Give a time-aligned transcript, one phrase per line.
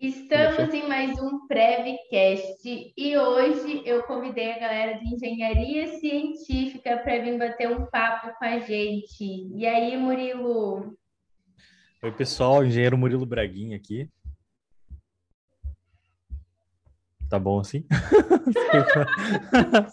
[0.00, 7.18] Estamos em mais um Prevcast e hoje eu convidei a galera de engenharia científica para
[7.18, 9.46] vir bater um papo com a gente.
[9.54, 10.96] E aí, Murilo?
[12.02, 14.08] Oi, pessoal, engenheiro Murilo Braguinha aqui.
[17.28, 17.84] Tá bom assim?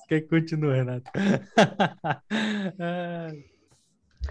[0.07, 1.11] Quer que continue, Renato?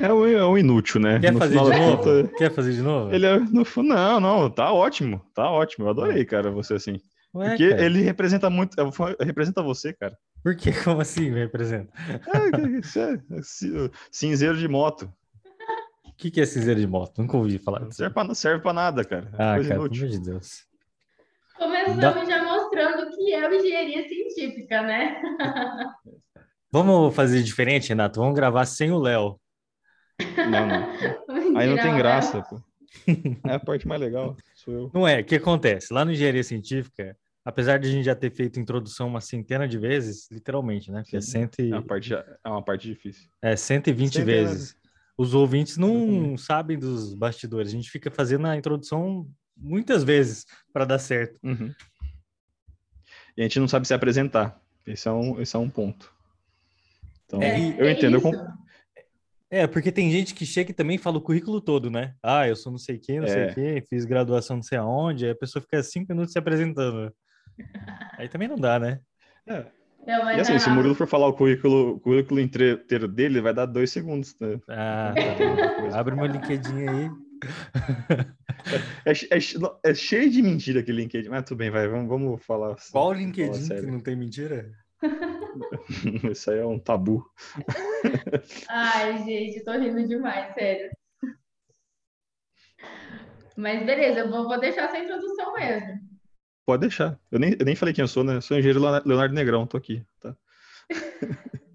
[0.01, 1.19] É o, é o inútil, né?
[1.19, 1.97] Quer No fazer de final da novo?
[1.99, 3.15] conta, Quer fazer de novo?
[3.15, 5.87] Ele é, no, não, não, tá ótimo, tá ótimo.
[5.87, 7.01] Eu adorei, cara, você assim.
[7.35, 10.17] Ué, Porque cara, ele representa muito, é, representa você, cara.
[10.43, 10.70] Por quê?
[10.84, 11.93] Como assim me representa?
[12.09, 15.11] É, é, é ci- cinzeiro de moto.
[16.06, 17.19] O que, que é cinzeiro de moto?
[17.20, 17.98] Nunca ouvi falar Não disso.
[17.98, 19.31] serve pra, serve pra nada, cara.
[19.39, 20.65] É Ah, coisa cara, pelo amor de Deus.
[21.59, 25.20] Começamos já mostrando o que é o engenharia científica, né?
[26.70, 28.20] Vamos fazer diferente, Renato?
[28.20, 29.39] Vamos gravar sem o Léo.
[30.51, 31.56] Não, não.
[31.59, 32.61] Aí não tem graça, pô.
[33.47, 34.91] É a parte mais legal, sou eu.
[34.95, 35.20] Não é?
[35.20, 35.92] O que acontece?
[35.92, 39.78] Lá no Engenharia Científica, apesar de a gente já ter feito introdução uma centena de
[39.78, 41.03] vezes, literalmente, né?
[41.06, 41.70] Que é, cento e...
[41.70, 43.28] É uma parte, é uma parte difícil.
[43.42, 44.27] é 120 Centena.
[44.27, 44.77] vezes.
[45.19, 46.41] Os ouvintes não Exatamente.
[46.42, 47.70] sabem dos bastidores.
[47.72, 51.39] A gente fica fazendo a introdução muitas vezes para dar certo.
[51.42, 51.72] Uhum.
[53.37, 54.61] E a gente não sabe se apresentar.
[54.87, 56.12] Esse é um, esse é um ponto.
[57.27, 58.14] Então, É, eu entendo.
[58.17, 58.31] Eu, isso.
[58.31, 58.66] com-
[59.50, 62.14] É, porque tem gente que chega e também fala o currículo todo, né?
[62.22, 63.55] Ah, eu sou não sei quem, não sei É.
[63.55, 67.12] quem, fiz graduação não sei aonde, aí a pessoa fica cinco minutos se apresentando.
[68.19, 68.98] Aí também não dá, né?
[69.47, 69.66] é.
[70.06, 73.08] Não, mas E assim, não, se o Murilo for falar o currículo, o currículo inteiro
[73.08, 74.34] dele, vai dar dois segundos.
[74.41, 74.58] Né?
[74.69, 75.58] Ah, tá bom.
[75.94, 77.10] Abre meu LinkedIn aí.
[79.05, 81.28] É, é che- é cheio de mentira aquele LinkedIn.
[81.28, 82.75] Mas tudo bem, vai, vamos, vamos falar.
[82.75, 84.70] assim, Qual vamos falar LinkedIn que não tem mentira?
[86.33, 87.25] Isso aí é um tabu.
[88.69, 90.91] Ai, gente, tô rindo demais, sério.
[93.57, 96.01] Mas beleza, eu vou, vou deixar essa introdução mesmo.
[96.67, 97.19] Pode deixar.
[97.31, 98.37] Eu nem, eu nem falei quem eu sou, né?
[98.37, 100.05] Eu sou engenheiro Leonardo Leonardo Negrão, tô aqui.
[100.21, 100.37] Tá?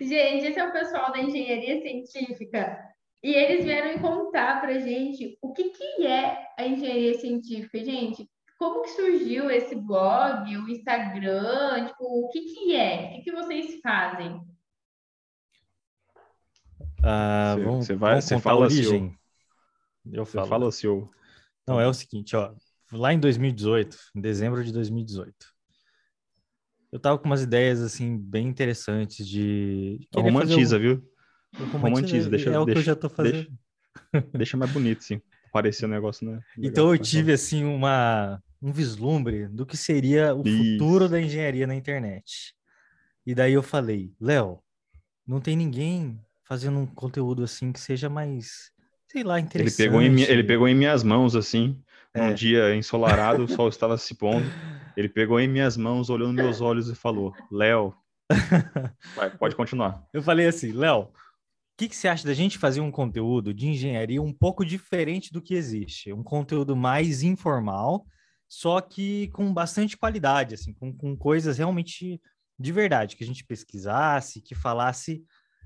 [0.00, 2.78] Gente, esse é o pessoal da engenharia científica.
[3.22, 8.26] E eles vieram contar pra gente o que, que é a engenharia científica, gente.
[8.60, 13.06] Como que surgiu esse blog, o Instagram, tipo, o que que é?
[13.06, 14.38] O que que vocês fazem?
[17.02, 19.18] Ah, Você- vamos, você vai- vamos você contar fala a assim, origem.
[20.12, 20.46] Eu Você falo.
[20.46, 21.10] fala o seu.
[21.66, 22.52] Não, é o seguinte, ó.
[22.92, 25.34] Lá em 2018, em dezembro de 2018,
[26.92, 29.98] eu tava com umas ideias, assim, bem interessantes de...
[30.12, 31.10] querer fazer Romantiza, algum- viu?
[31.58, 33.50] Eu romantiza, deixa- É o que eu deixa- já tô fazendo.
[34.34, 35.20] Deixa mais bonito, sim.
[35.52, 36.40] Parecer um negócio, né?
[36.58, 37.04] Então eu Legal.
[37.06, 40.72] tive assim uma um vislumbre do que seria o Isso.
[40.72, 42.54] futuro da engenharia na internet.
[43.26, 44.58] E daí eu falei, Léo,
[45.26, 48.70] não tem ninguém fazendo um conteúdo assim que seja mais,
[49.08, 49.76] sei lá, Ele interessante.
[49.76, 51.80] pegou, em, ele pegou em minhas mãos, assim,
[52.12, 52.32] É.
[52.32, 54.44] dia ensolarado, o sol estava se pondo.
[54.96, 57.94] Ele pegou em minhas mãos, olhou nos meus olhos e falou: Léo,
[59.38, 60.04] pode continuar.
[60.12, 61.08] Eu falei assim, Léo, o
[61.78, 65.40] que, que você acha da gente fazer um conteúdo de engenharia um pouco diferente do
[65.40, 66.12] que existe?
[66.12, 68.04] Um conteúdo mais informal,
[68.50, 72.20] só que com bastante qualidade, assim, com, com coisas realmente
[72.58, 75.24] de verdade, que a gente pesquisasse, que falasse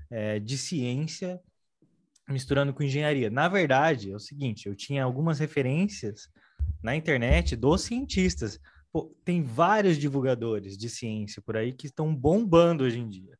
[0.09, 1.41] é, de ciência
[2.29, 3.29] misturando com engenharia.
[3.29, 6.29] Na verdade, é o seguinte, eu tinha algumas referências
[6.81, 8.59] na internet dos cientistas.
[8.91, 13.35] Pô, tem vários divulgadores de ciência por aí que estão bombando hoje em dia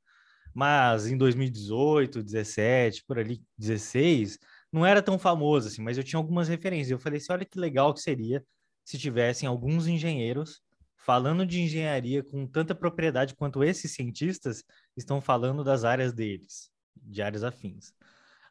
[0.55, 4.39] mas em 2018, 17, por ali, 16,
[4.71, 6.91] não era tão famoso assim, mas eu tinha algumas referências.
[6.91, 8.41] Eu falei assim, olha que legal que seria
[8.85, 10.61] se tivessem alguns engenheiros
[10.95, 14.63] falando de engenharia com tanta propriedade quanto esses cientistas
[14.95, 17.93] estão falando das áreas deles, de áreas afins.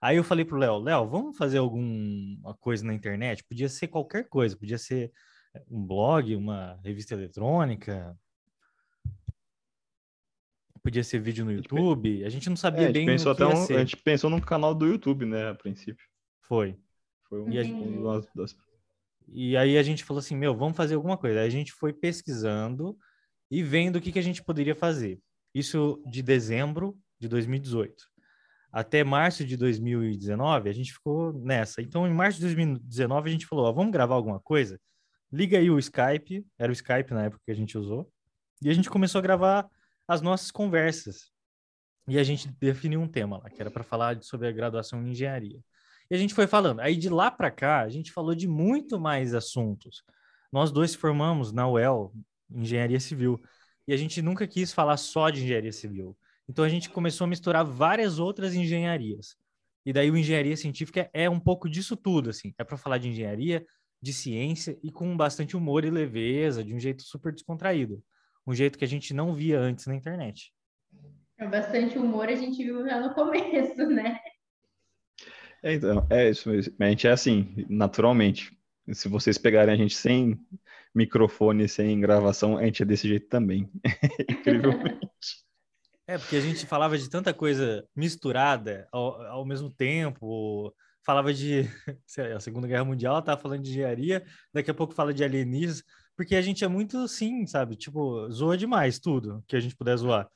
[0.00, 3.42] Aí eu falei pro Léo, Léo, vamos fazer alguma coisa na internet?
[3.44, 5.10] Podia ser qualquer coisa, podia ser
[5.70, 8.14] um blog, uma revista eletrônica,
[10.82, 12.24] podia ser vídeo no YouTube.
[12.24, 13.76] A gente não É, sabia a, bem gente pensou o que até ia um, ser.
[13.76, 16.06] a gente pensou num canal do YouTube, né, a princípio.
[16.42, 16.76] Foi.
[17.28, 18.56] Foi um, E a gente- um das- das-
[19.28, 21.40] E aí a gente falou assim, meu, vamos fazer alguma coisa.
[21.40, 22.96] Aí a gente foi pesquisando
[23.50, 25.20] e vendo o que, que a gente poderia fazer.
[25.54, 27.94] Isso de dezembro de 2018.
[28.72, 31.80] Até março de 2019, a gente ficou nessa.
[31.80, 34.80] Então, em março de 2019, a gente falou, ó, vamos gravar alguma coisa?
[35.32, 38.10] Liga aí o Skype, era o Skype na época que a gente usou,
[38.60, 39.68] e a gente começou a gravar
[40.08, 41.30] as nossas conversas.
[42.08, 45.12] E a gente definiu um tema lá, que era para falar sobre a graduação em
[45.12, 45.60] engenharia.
[46.14, 46.78] A gente foi falando.
[46.78, 50.04] Aí de lá para cá, a gente falou de muito mais assuntos.
[50.52, 52.12] Nós dois formamos na UEL,
[52.48, 53.42] Engenharia Civil,
[53.88, 56.16] e a gente nunca quis falar só de engenharia civil.
[56.48, 59.36] Então a gente começou a misturar várias outras engenharias.
[59.84, 62.54] E daí o engenharia científica é um pouco disso tudo, assim.
[62.56, 63.66] É para falar de engenharia,
[64.00, 68.00] de ciência e com bastante humor e leveza, de um jeito super descontraído.
[68.46, 70.52] Um jeito que a gente não via antes na internet.
[71.36, 74.20] É bastante humor a gente viu já no começo, né?
[75.64, 76.74] É, então, é isso mesmo.
[76.78, 78.54] A gente é assim, naturalmente.
[78.92, 80.38] Se vocês pegarem a gente sem
[80.94, 83.70] microfone, sem gravação, a gente é desse jeito também.
[84.30, 85.08] Incrivelmente.
[86.06, 90.70] É, porque a gente falava de tanta coisa misturada ao, ao mesmo tempo,
[91.02, 91.62] falava de
[92.06, 94.22] lá, a Segunda Guerra Mundial, tava falando de engenharia,
[94.52, 95.82] daqui a pouco fala de alienígenas,
[96.14, 97.74] porque a gente é muito sim, sabe?
[97.74, 100.28] Tipo, zoa demais tudo que a gente puder zoar.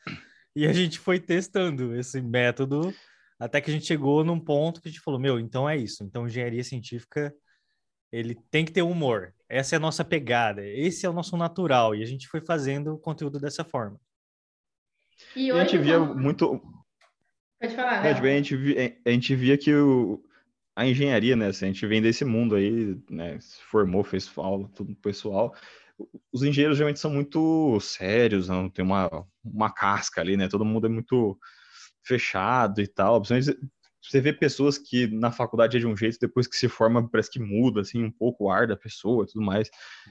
[0.57, 2.91] E a gente foi testando esse método
[3.39, 6.03] até que a gente chegou num ponto que a gente falou, meu, então é isso.
[6.03, 7.35] Então engenharia científica
[8.11, 9.35] ele tem que ter humor.
[9.49, 12.95] Essa é a nossa pegada, esse é o nosso natural e a gente foi fazendo
[12.95, 14.01] o conteúdo dessa forma.
[15.35, 16.61] E, a gente via muito.
[17.61, 18.11] Pode falar, né?
[18.13, 20.23] a, gente via, a gente via que o,
[20.77, 21.49] a engenharia, né?
[21.49, 23.39] Assim, a gente vem desse mundo aí, né?
[23.41, 25.55] Se formou, fez aula, tudo pessoal.
[26.33, 30.49] Os engenheiros geralmente são muito sérios, não tem uma, uma casca ali, né?
[30.49, 31.37] Todo mundo é muito
[32.09, 33.23] fechado e tal.
[33.23, 37.31] Você vê pessoas que na faculdade é de um jeito, depois que se forma, parece
[37.31, 39.71] que muda, assim, um pouco o ar da pessoa e tudo mais.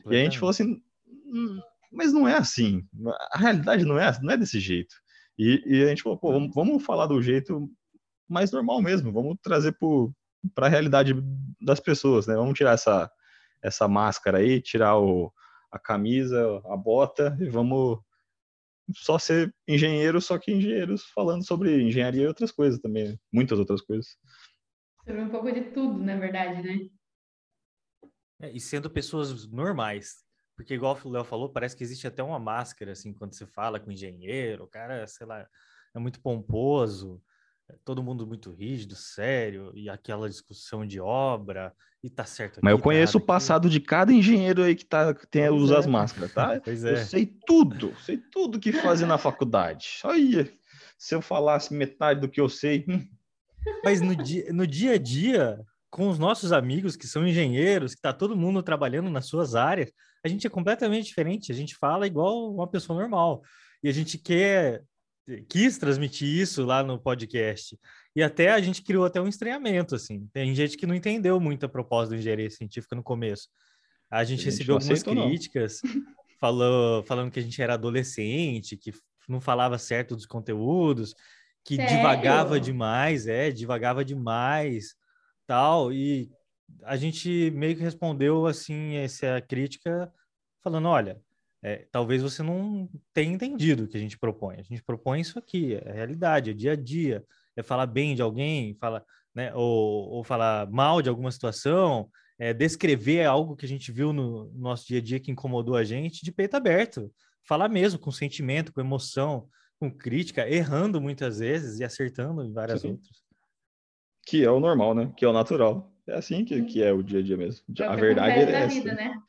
[0.09, 1.59] E a gente falou assim, hum,
[1.91, 2.85] mas não é assim.
[3.31, 4.95] A realidade não é, não é desse jeito.
[5.37, 7.69] E, e a gente falou, pô, vamos, vamos, falar do jeito
[8.27, 9.75] mais normal mesmo, vamos trazer
[10.53, 11.13] para a realidade
[11.61, 12.35] das pessoas, né?
[12.35, 13.09] Vamos tirar essa,
[13.61, 15.31] essa máscara aí, tirar o,
[15.71, 17.99] a camisa, a bota e vamos
[18.93, 23.17] só ser engenheiro, só que engenheiros falando sobre engenharia e outras coisas também, né?
[23.31, 24.17] muitas outras coisas.
[25.05, 26.89] Sobre um pouco de tudo, na verdade, né?
[28.39, 30.23] É, e sendo pessoas normais,
[30.55, 33.79] porque, igual o Léo falou, parece que existe até uma máscara, assim, quando você fala
[33.79, 35.47] com engenheiro, o cara, sei lá,
[35.95, 37.21] é muito pomposo,
[37.83, 41.73] todo mundo muito rígido, sério, e aquela discussão de obra,
[42.03, 42.53] e tá certo.
[42.53, 45.49] Aqui, Mas eu tá conheço o passado de cada engenheiro aí que, tá, que tem,
[45.49, 45.77] usa é.
[45.79, 46.59] as máscaras, tá?
[46.63, 46.93] Pois é.
[46.93, 49.99] Eu sei tudo, sei tudo que fazer na faculdade.
[50.03, 50.51] Olha,
[50.97, 52.85] se eu falasse metade do que eu sei.
[52.87, 53.05] Hum.
[53.83, 55.59] Mas no dia, no dia a dia,
[55.89, 59.91] com os nossos amigos que são engenheiros, que tá todo mundo trabalhando nas suas áreas,
[60.23, 63.41] a gente é completamente diferente, a gente fala igual uma pessoa normal.
[63.83, 64.83] E a gente quer
[65.49, 67.77] quis transmitir isso lá no podcast.
[68.15, 70.27] E até a gente criou até um estranhamento, assim.
[70.33, 73.47] Tem gente que não entendeu muito a proposta da engenharia científica no começo.
[74.09, 75.81] A gente, a gente recebeu algumas críticas
[76.39, 78.91] falou, falando que a gente era adolescente, que
[79.27, 81.13] não falava certo dos conteúdos,
[81.63, 81.97] que Sério?
[81.97, 84.95] divagava demais, é, divagava demais,
[85.45, 85.91] tal.
[85.91, 86.31] E
[86.83, 90.11] a gente meio que respondeu assim essa crítica
[90.63, 91.21] falando, olha,
[91.63, 94.55] é, talvez você não tenha entendido o que a gente propõe.
[94.57, 97.23] A gente propõe isso aqui, é a realidade, é dia a dia,
[97.55, 102.09] é falar bem de alguém, fala, né, ou, ou falar mal de alguma situação,
[102.39, 105.83] é descrever algo que a gente viu no nosso dia a dia que incomodou a
[105.83, 107.11] gente de peito aberto,
[107.43, 109.49] falar mesmo com sentimento, com emoção,
[109.79, 112.91] com crítica, errando muitas vezes e acertando em várias Sim.
[112.91, 113.23] outras.
[114.25, 115.11] Que é o normal, né?
[115.15, 115.91] Que é o natural.
[116.05, 117.65] É assim que, que é o dia a dia mesmo.
[117.79, 118.75] É a verdade é essa.
[118.75, 119.21] Vida, né?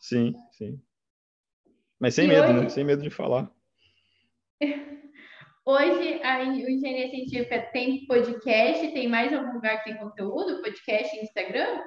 [0.00, 0.80] Sim, sim.
[2.00, 2.54] Mas sem e medo, né?
[2.54, 2.62] hoje...
[2.62, 2.68] né?
[2.70, 3.50] Sem medo de falar.
[5.62, 10.62] Hoje a engenharia científica tem podcast, tem mais algum lugar que tem conteúdo?
[10.62, 11.82] Podcast e Instagram?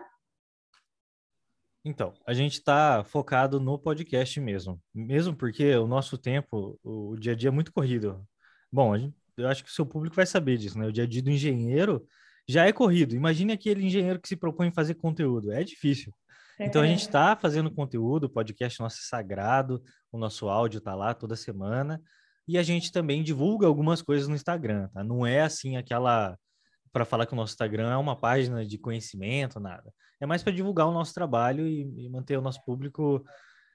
[1.84, 4.80] Então, a gente está focado no podcast mesmo.
[4.94, 8.26] Mesmo porque o nosso tempo, o dia a dia é muito corrido.
[8.72, 10.86] Bom, gente, eu acho que o seu público vai saber disso, né?
[10.86, 12.06] O dia a dia do engenheiro
[12.48, 13.16] já é corrido.
[13.16, 15.52] Imagine aquele engenheiro que se propõe fazer conteúdo.
[15.52, 16.14] É difícil.
[16.60, 20.96] Então a gente está fazendo conteúdo, o podcast nosso é sagrado, o nosso áudio está
[20.96, 22.02] lá toda semana.
[22.48, 25.04] E a gente também divulga algumas coisas no Instagram, tá?
[25.04, 26.38] Não é assim aquela
[26.92, 29.92] para falar que o nosso Instagram é uma página de conhecimento, nada.
[30.22, 33.26] É mais para divulgar o nosso trabalho e, e, manter o nosso público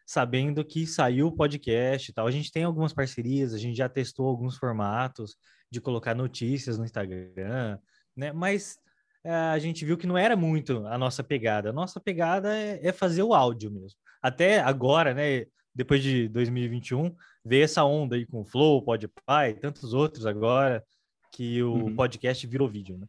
[0.07, 2.28] sabendo que saiu o podcast e tal.
[2.28, 5.37] A gente tem algumas parcerias, a gente já testou alguns formatos
[5.71, 7.78] de colocar notícias no Instagram,
[8.16, 8.33] né?
[8.33, 8.78] Mas
[9.25, 11.71] é, a gente viu que não era muito a nossa pegada.
[11.71, 13.99] A nossa pegada é, é fazer o áudio mesmo.
[14.23, 15.45] Até agora, né?
[15.78, 20.85] Depois de 2021, veio essa onda aí com o Flow, Podpah e tantos outros agora,
[21.30, 21.94] que o uhum.
[21.94, 23.06] podcast virou vídeo, né?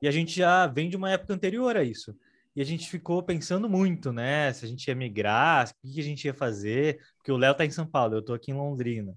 [0.00, 2.16] E a gente já vem de uma época anterior a isso.
[2.54, 4.52] E a gente ficou pensando muito, né?
[4.52, 7.64] Se a gente ia migrar, o que a gente ia fazer, porque o Léo tá
[7.64, 9.12] em São Paulo, eu tô aqui em Londrina.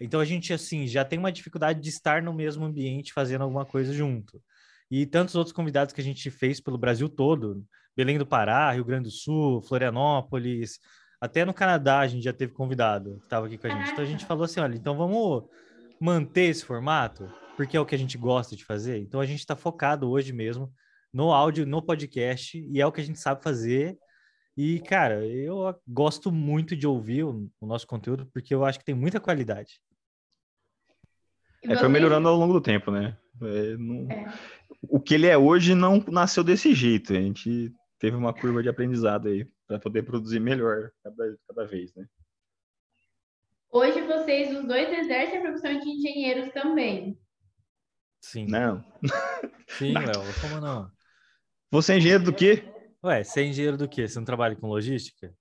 [0.00, 3.66] Então a gente, assim, já tem uma dificuldade de estar no mesmo ambiente fazendo alguma
[3.66, 4.40] coisa junto
[4.88, 7.66] e tantos outros convidados que a gente fez pelo Brasil todo,
[7.96, 10.78] Belém do Pará, Rio Grande do Sul, Florianópolis,
[11.20, 13.90] até no Canadá a gente já teve convidado que estava aqui com a gente.
[13.90, 15.44] Então a gente falou assim, olha, então vamos
[16.00, 18.98] manter esse formato, porque é o que a gente gosta de fazer.
[18.98, 20.72] Então a gente está focado hoje mesmo
[21.12, 23.98] no áudio, no podcast, e é o que a gente sabe fazer.
[24.56, 28.84] E, cara, eu gosto muito de ouvir o, o nosso conteúdo porque eu acho que
[28.84, 29.80] tem muita qualidade.
[31.64, 33.16] É, foi melhorando ao longo do tempo, né?
[33.42, 34.10] É, não...
[34.10, 34.32] é.
[34.82, 37.12] O que ele é hoje não nasceu desse jeito.
[37.12, 41.94] A gente teve uma curva de aprendizado aí para poder produzir melhor cada, cada vez,
[41.94, 42.06] né?
[43.70, 47.18] Hoje vocês, os dois, exercem a profissão de engenheiros também.
[48.20, 48.46] Sim.
[48.46, 48.82] Não.
[49.68, 50.90] Sim, Léo, como não?
[51.70, 52.64] Você é engenheiro do quê?
[53.04, 54.08] Ué, você é engenheiro do quê?
[54.08, 55.32] Você não trabalha com logística?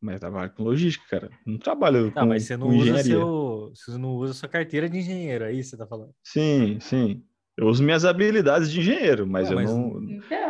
[0.00, 1.30] Mas eu trabalho com logística, cara.
[1.46, 4.98] Não trabalho tá, com, mas você não usa seu, você não usa sua carteira de
[4.98, 6.14] engenheiro, aí é você tá falando?
[6.22, 7.24] Sim, sim.
[7.56, 9.70] Eu uso minhas habilidades de engenheiro, mas Ué, eu mas...
[9.70, 10.02] não.
[10.02, 10.49] Então.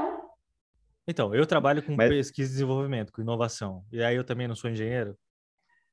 [1.11, 2.09] Então, eu trabalho com mas...
[2.09, 3.85] pesquisa e desenvolvimento, com inovação.
[3.91, 5.19] E aí eu também não sou engenheiro?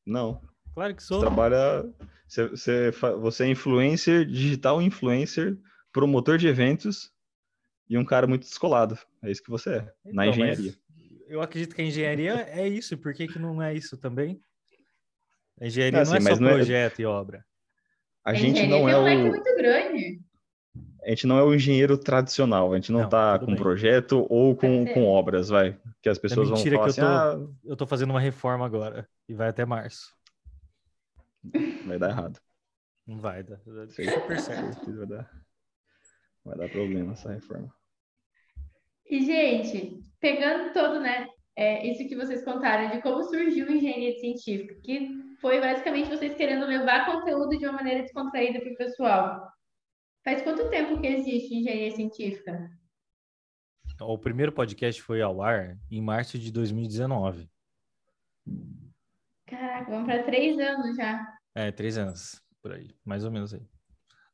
[0.06, 0.40] Não.
[0.76, 1.20] Claro que sou.
[1.20, 1.84] Você trabalha.
[2.28, 5.58] Você, você, você é influencer, digital influencer,
[5.92, 7.12] promotor de eventos
[7.90, 8.96] e um cara muito descolado.
[9.24, 10.76] É isso que você é, então, na engenharia.
[11.28, 12.96] Eu acredito que a engenharia é isso.
[12.98, 14.40] Por que, que não é isso também?
[15.60, 17.02] A engenharia não, assim, não é só não é projeto é...
[17.02, 17.46] e obra.
[18.24, 19.30] A, a gente não é o.
[19.32, 20.22] muito grande.
[21.08, 23.56] A gente não é o engenheiro tradicional, a gente não, está com bem.
[23.56, 25.80] projeto ou com, com obras, vai.
[26.02, 27.48] Que as pessoas é vão falar assim, eu tô, ah...
[27.64, 30.14] eu tô fazendo uma reforma agora e vai até março.
[31.86, 32.42] Vai dar errado.
[33.08, 33.58] Não vai dar.
[33.90, 34.94] Super certo.
[34.98, 35.32] Vai dar,
[36.44, 37.74] vai dar problema essa reforma.
[39.10, 44.20] E, gente, pegando todo, né, é, isso que vocês contaram de como surgiu a engenharia
[44.20, 45.10] científica, que
[45.40, 49.57] foi basicamente vocês querendo levar conteúdo de uma maneira descontraída para o pessoal.
[50.28, 52.70] Faz quanto tempo que existe engenharia científica?
[54.02, 57.50] O primeiro podcast foi ao ar em março de 2019.
[59.46, 61.26] Caraca, vamos para três anos já.
[61.56, 63.66] É, três anos, por aí, mais ou menos aí.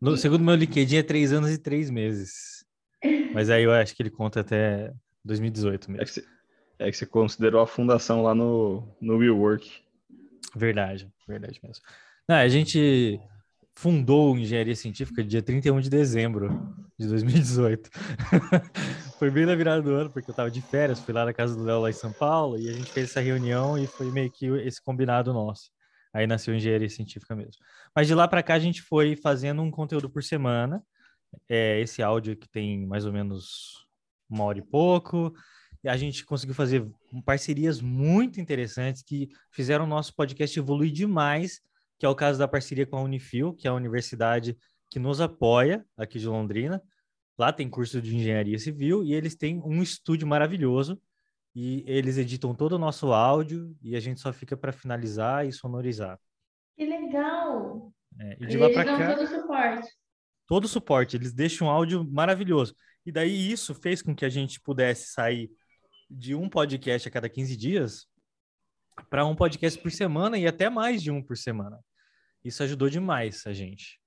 [0.02, 2.66] No, segundo meu LinkedIn é três anos e três meses.
[3.32, 4.92] Mas aí eu acho que ele conta até
[5.24, 6.02] 2018 mesmo.
[6.02, 6.26] É que você,
[6.80, 9.72] é que você considerou a fundação lá no, no WeWork.
[10.56, 11.84] Verdade, verdade mesmo.
[12.28, 13.22] Não, a gente
[13.76, 17.90] fundou Engenharia Científica dia 31 de dezembro de 2018.
[19.18, 21.56] foi bem na virada do ano, porque eu tava de férias, fui lá na casa
[21.56, 24.32] do Léo lá em São Paulo, e a gente fez essa reunião e foi meio
[24.32, 25.72] que esse combinado nosso.
[26.14, 27.64] Aí nasceu Engenharia Científica mesmo.
[27.96, 30.84] Mas de lá para cá a gente foi fazendo um conteúdo por semana.
[31.50, 33.88] É, esse áudio que tem mais ou menos
[34.30, 35.34] uma hora e pouco.
[35.84, 36.88] E a gente conseguiu fazer
[37.26, 41.60] parcerias muito interessantes que fizeram o nosso podcast evoluir demais
[41.98, 44.58] que é o caso da parceria com a Unifil, que é a universidade
[44.90, 46.82] que nos apoia aqui de Londrina.
[47.38, 51.02] Lá tem curso de engenharia civil e eles têm um estúdio maravilhoso
[51.56, 55.52] e eles editam todo o nosso áudio e a gente só fica para finalizar e
[55.52, 56.20] sonorizar.
[56.76, 57.92] Que legal!
[58.20, 59.16] É, e de e lá para cá.
[59.16, 59.90] Todo o suporte.
[60.46, 62.76] Todo o suporte, eles deixam um áudio maravilhoso.
[63.06, 65.52] E daí isso fez com que a gente pudesse sair
[66.10, 68.08] de um podcast a cada 15 dias
[69.10, 71.80] para um podcast por semana e até mais de um por semana.
[72.44, 74.00] Isso ajudou demais a gente.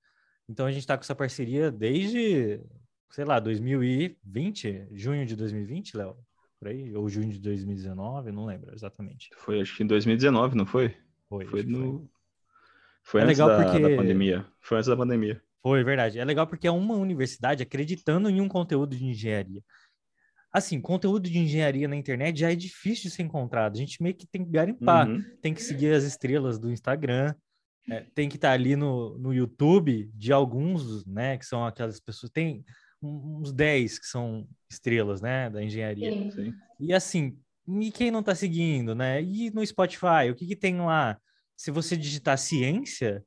[0.49, 2.61] Então a gente está com essa parceria desde,
[3.11, 6.17] sei lá, 2020, junho de 2020, Léo,
[6.59, 9.31] por aí, ou junho de 2019, não lembro exatamente.
[9.37, 10.95] Foi acho que em 2019, não foi?
[11.29, 11.47] Foi.
[11.47, 12.17] Foi no foi.
[13.03, 13.89] Foi é antes legal da, porque...
[13.89, 14.47] da pandemia.
[14.61, 15.43] Foi antes da pandemia.
[15.63, 16.19] Foi, verdade.
[16.19, 19.63] É legal porque é uma universidade acreditando em um conteúdo de engenharia
[20.53, 23.75] assim, conteúdo de engenharia na internet já é difícil de ser encontrado.
[23.75, 25.23] A gente meio que tem que garimpar, uhum.
[25.43, 27.35] tem que seguir as estrelas do Instagram,
[27.89, 32.01] é, tem que estar tá ali no, no YouTube de alguns, né, que são aquelas
[32.01, 32.65] pessoas, tem
[33.03, 36.31] uns 10 que são estrelas, né, da engenharia.
[36.33, 36.53] Sim.
[36.81, 37.39] E assim,
[37.69, 39.23] e quem não está seguindo, né?
[39.23, 41.19] E no Spotify, o que que tem lá?
[41.57, 43.25] Se você digitar ciência,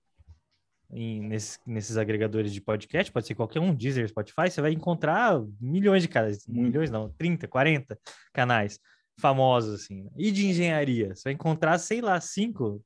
[0.91, 5.41] em, nesses, nesses agregadores de podcast, pode ser qualquer um, Deezer, Spotify, você vai encontrar
[5.59, 7.97] milhões de canais, milhões não, 30, 40
[8.33, 8.79] canais
[9.19, 10.03] famosos, assim.
[10.03, 10.09] Né?
[10.17, 12.83] E de engenharia, você vai encontrar, sei lá, cinco.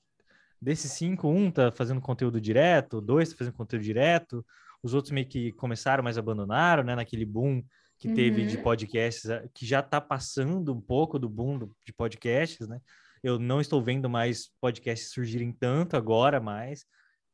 [0.61, 4.45] Desses cinco, um tá fazendo conteúdo direto, dois tá fazendo conteúdo direto,
[4.81, 7.61] os outros meio que começaram, mas abandonaram, né, naquele boom
[7.99, 8.13] que uhum.
[8.13, 8.63] teve de uhum.
[8.63, 12.79] podcasts, que já tá passando um pouco do boom de podcasts, né?
[13.23, 16.85] Eu não estou vendo mais podcasts surgirem tanto agora mais,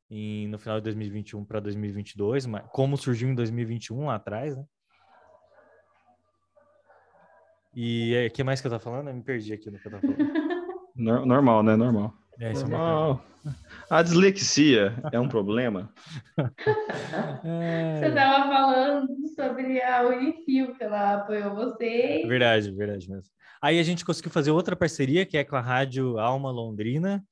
[0.10, 4.66] em, no final de 2021 para 2022, mas como surgiu em 2021 lá atrás, né?
[7.76, 9.10] E o é, que mais que eu tava falando?
[9.10, 10.30] Eu me perdi aqui no que eu tava falando.
[11.26, 11.76] Normal, né?
[11.76, 12.14] Normal.
[12.40, 13.24] É, isso é Normal.
[13.26, 13.30] É
[13.90, 15.92] a dislexia é um problema?
[17.44, 18.00] É...
[18.00, 22.24] Você estava falando sobre a Unifil, que ela apoiou você.
[22.28, 23.32] Verdade, verdade mesmo.
[23.62, 27.24] Aí a gente conseguiu fazer outra parceria, que é com a Rádio Alma Londrina,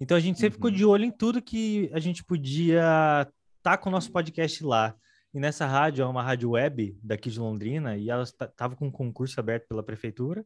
[0.00, 0.66] então a gente sempre uhum.
[0.66, 4.62] ficou de olho em tudo que a gente podia estar tá com o nosso podcast
[4.64, 4.94] lá.
[5.32, 8.90] E nessa rádio, é uma rádio web daqui de Londrina, e ela estava com um
[8.90, 10.44] concurso aberto pela prefeitura.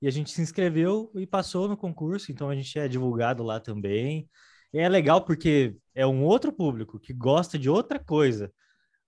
[0.00, 3.58] e a gente se inscreveu e passou no concurso, então a gente é divulgado lá
[3.58, 4.28] também.
[4.72, 8.52] E é legal porque é um outro público que gosta de outra coisa.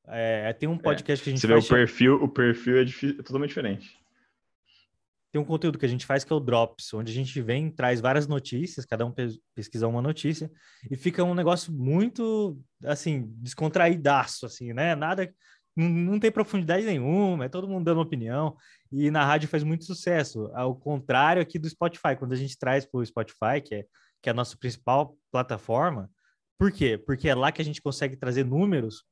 [0.09, 1.69] É, tem um é, podcast é, que a gente Você faz.
[1.69, 4.00] Vê o perfil, o perfil é, é totalmente diferente
[5.33, 7.71] tem um conteúdo que a gente faz que é o Drops, onde a gente vem,
[7.71, 9.15] traz várias notícias, cada um
[9.55, 10.51] pesquisa uma notícia,
[10.91, 14.95] e fica um negócio muito, assim, descontraídaço, assim, né?
[14.95, 15.33] Nada,
[15.77, 18.57] não, tem profundidade nenhuma, é todo mundo dando opinião,
[18.91, 22.85] e na rádio faz muito sucesso, ao contrário aqui do Spotify, quando a gente traz
[22.85, 23.85] para o Spotify, que é,
[24.21, 26.11] que é a nossa principal plataforma,
[26.59, 26.99] por quê?
[26.99, 29.05] Porque é lá que a gente consegue trazer números,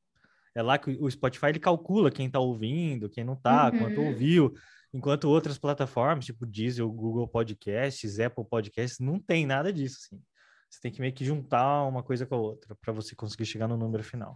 [0.54, 3.78] é lá que o Spotify ele calcula quem está ouvindo, quem não está, uhum.
[3.78, 4.52] quanto ouviu,
[4.92, 10.22] Enquanto outras plataformas, tipo Diesel, Google Podcasts, Apple Podcasts, não tem nada disso, assim.
[10.70, 13.68] Você tem que meio que juntar uma coisa com a outra para você conseguir chegar
[13.68, 14.34] no número final,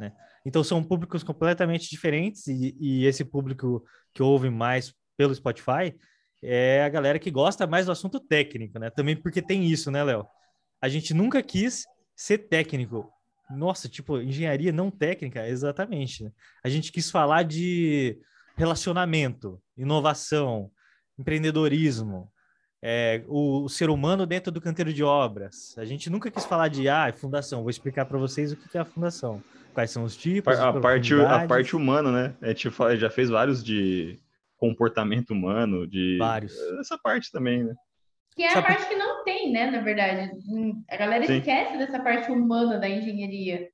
[0.00, 0.12] né?
[0.44, 5.94] Então são públicos completamente diferentes e, e esse público que ouve mais pelo Spotify
[6.42, 8.90] é a galera que gosta mais do assunto técnico, né?
[8.90, 10.26] Também porque tem isso, né, Léo?
[10.80, 11.84] A gente nunca quis
[12.16, 13.08] ser técnico.
[13.50, 16.24] Nossa, tipo, engenharia não técnica, exatamente.
[16.24, 16.32] Né?
[16.64, 18.18] A gente quis falar de
[18.56, 20.70] relacionamento, inovação,
[21.18, 22.30] empreendedorismo,
[22.82, 25.76] é, o, o, ser humano dentro do canteiro de obras.
[25.78, 27.60] A gente nunca quis falar de ah, fundação.
[27.60, 29.42] Vou explicar para vocês o que é a fundação.
[29.72, 30.58] Quais são os tipos.
[30.58, 32.34] A, parte, a parte humana, né?
[32.42, 32.68] A gente
[32.98, 34.18] já fez vários de
[34.58, 36.18] comportamento humano, de.
[36.18, 36.56] Vários.
[36.80, 37.74] Essa parte também, né?
[38.34, 39.70] Que é a parte que não tem, né?
[39.70, 40.30] Na verdade.
[40.90, 41.38] A galera Sim.
[41.38, 43.68] esquece dessa parte humana da engenharia.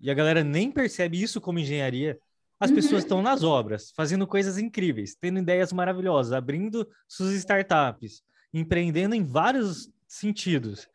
[0.00, 2.18] E a galera nem percebe isso como engenharia.
[2.60, 2.98] As pessoas uhum.
[2.98, 9.90] estão nas obras, fazendo coisas incríveis, tendo ideias maravilhosas, abrindo suas startups, empreendendo em vários
[10.06, 10.86] sentidos.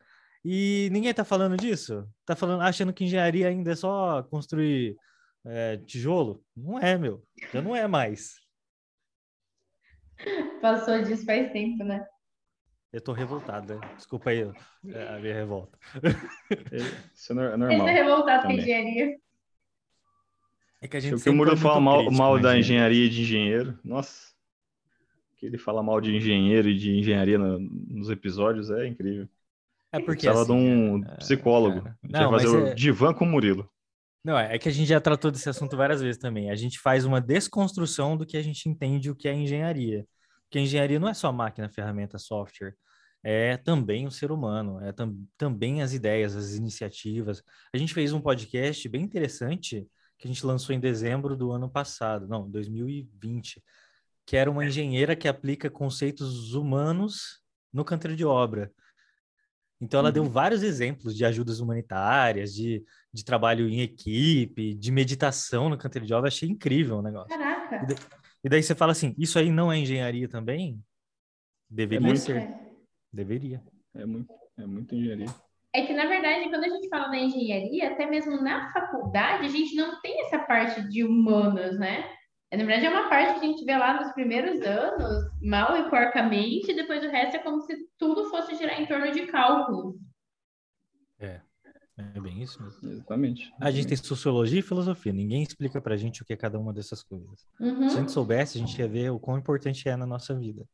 [0.44, 2.08] E ninguém está falando disso?
[2.20, 4.96] Está falando, achando que engenharia ainda é só construir
[5.44, 6.40] é, tijolo?
[6.56, 7.24] Não é, meu.
[7.52, 8.36] Já não é mais.
[10.62, 12.06] Passou disso faz tempo, né?
[12.92, 13.94] Eu tô revoltado, né?
[13.96, 14.48] Desculpa aí
[14.86, 15.76] é, a minha revolta.
[17.12, 17.68] Isso é normal.
[17.68, 19.18] Você é revoltado com a engenharia.
[20.80, 23.22] É que a gente o que o Muro fala mal, mal da engenharia e de
[23.22, 24.34] engenheiro, nossa.
[25.36, 29.28] Que ele fala mal de engenheiro e de engenharia no, nos episódios é incrível.
[29.92, 31.88] É porque Precisava assim, de um é, psicólogo.
[31.88, 32.74] É, não, fazer o é...
[32.74, 33.68] divã com o Murilo.
[34.24, 36.50] Não, é que a gente já tratou desse assunto várias vezes também.
[36.50, 40.04] A gente faz uma desconstrução do que a gente entende o que é engenharia.
[40.42, 42.74] Porque engenharia não é só máquina, ferramenta, software.
[43.22, 47.42] É também o ser humano, é tam também as ideias, as iniciativas.
[47.72, 49.86] A gente fez um podcast bem interessante
[50.18, 53.62] que a gente lançou em dezembro do ano passado, não, 2020,
[54.24, 58.72] que era uma engenheira que aplica conceitos humanos no canteiro de obra.
[59.80, 60.14] Então, ela uhum.
[60.14, 66.06] deu vários exemplos de ajudas humanitárias, de, de trabalho em equipe, de meditação no canteiro
[66.06, 66.28] de obra.
[66.28, 67.28] Achei incrível o negócio.
[67.28, 67.84] Caraca!
[67.84, 67.96] E, daí,
[68.44, 70.82] e daí você fala assim: isso aí não é engenharia também?
[71.68, 72.54] Deveria é ser.
[73.12, 73.62] Deveria.
[73.94, 75.26] É muito, é muito engenharia.
[75.76, 79.48] É que, na verdade, quando a gente fala da engenharia, até mesmo na faculdade, a
[79.50, 82.10] gente não tem essa parte de humanas, né?
[82.50, 85.90] Na verdade, é uma parte que a gente vê lá nos primeiros anos, mal e
[85.90, 89.98] porcamente, e depois o resto é como se tudo fosse girar em torno de cálculo.
[91.20, 91.42] É,
[91.98, 92.92] é bem isso mesmo.
[92.92, 93.52] Exatamente.
[93.60, 96.72] A gente tem sociologia e filosofia, ninguém explica pra gente o que é cada uma
[96.72, 97.46] dessas coisas.
[97.60, 97.90] Uhum.
[97.90, 100.64] Se a gente soubesse, a gente ia ver o quão importante é na nossa vida.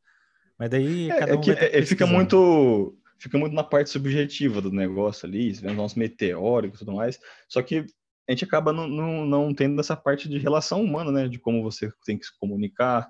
[0.56, 4.60] Mas daí é, cada um é que, é, fica muito fica muito na parte subjetiva
[4.60, 7.20] do negócio ali, vendo uns meteóricos e tudo mais.
[7.48, 7.86] Só que
[8.28, 11.28] a gente acaba não, não, não, tendo essa parte de relação humana, né?
[11.28, 13.08] De como você tem que se comunicar.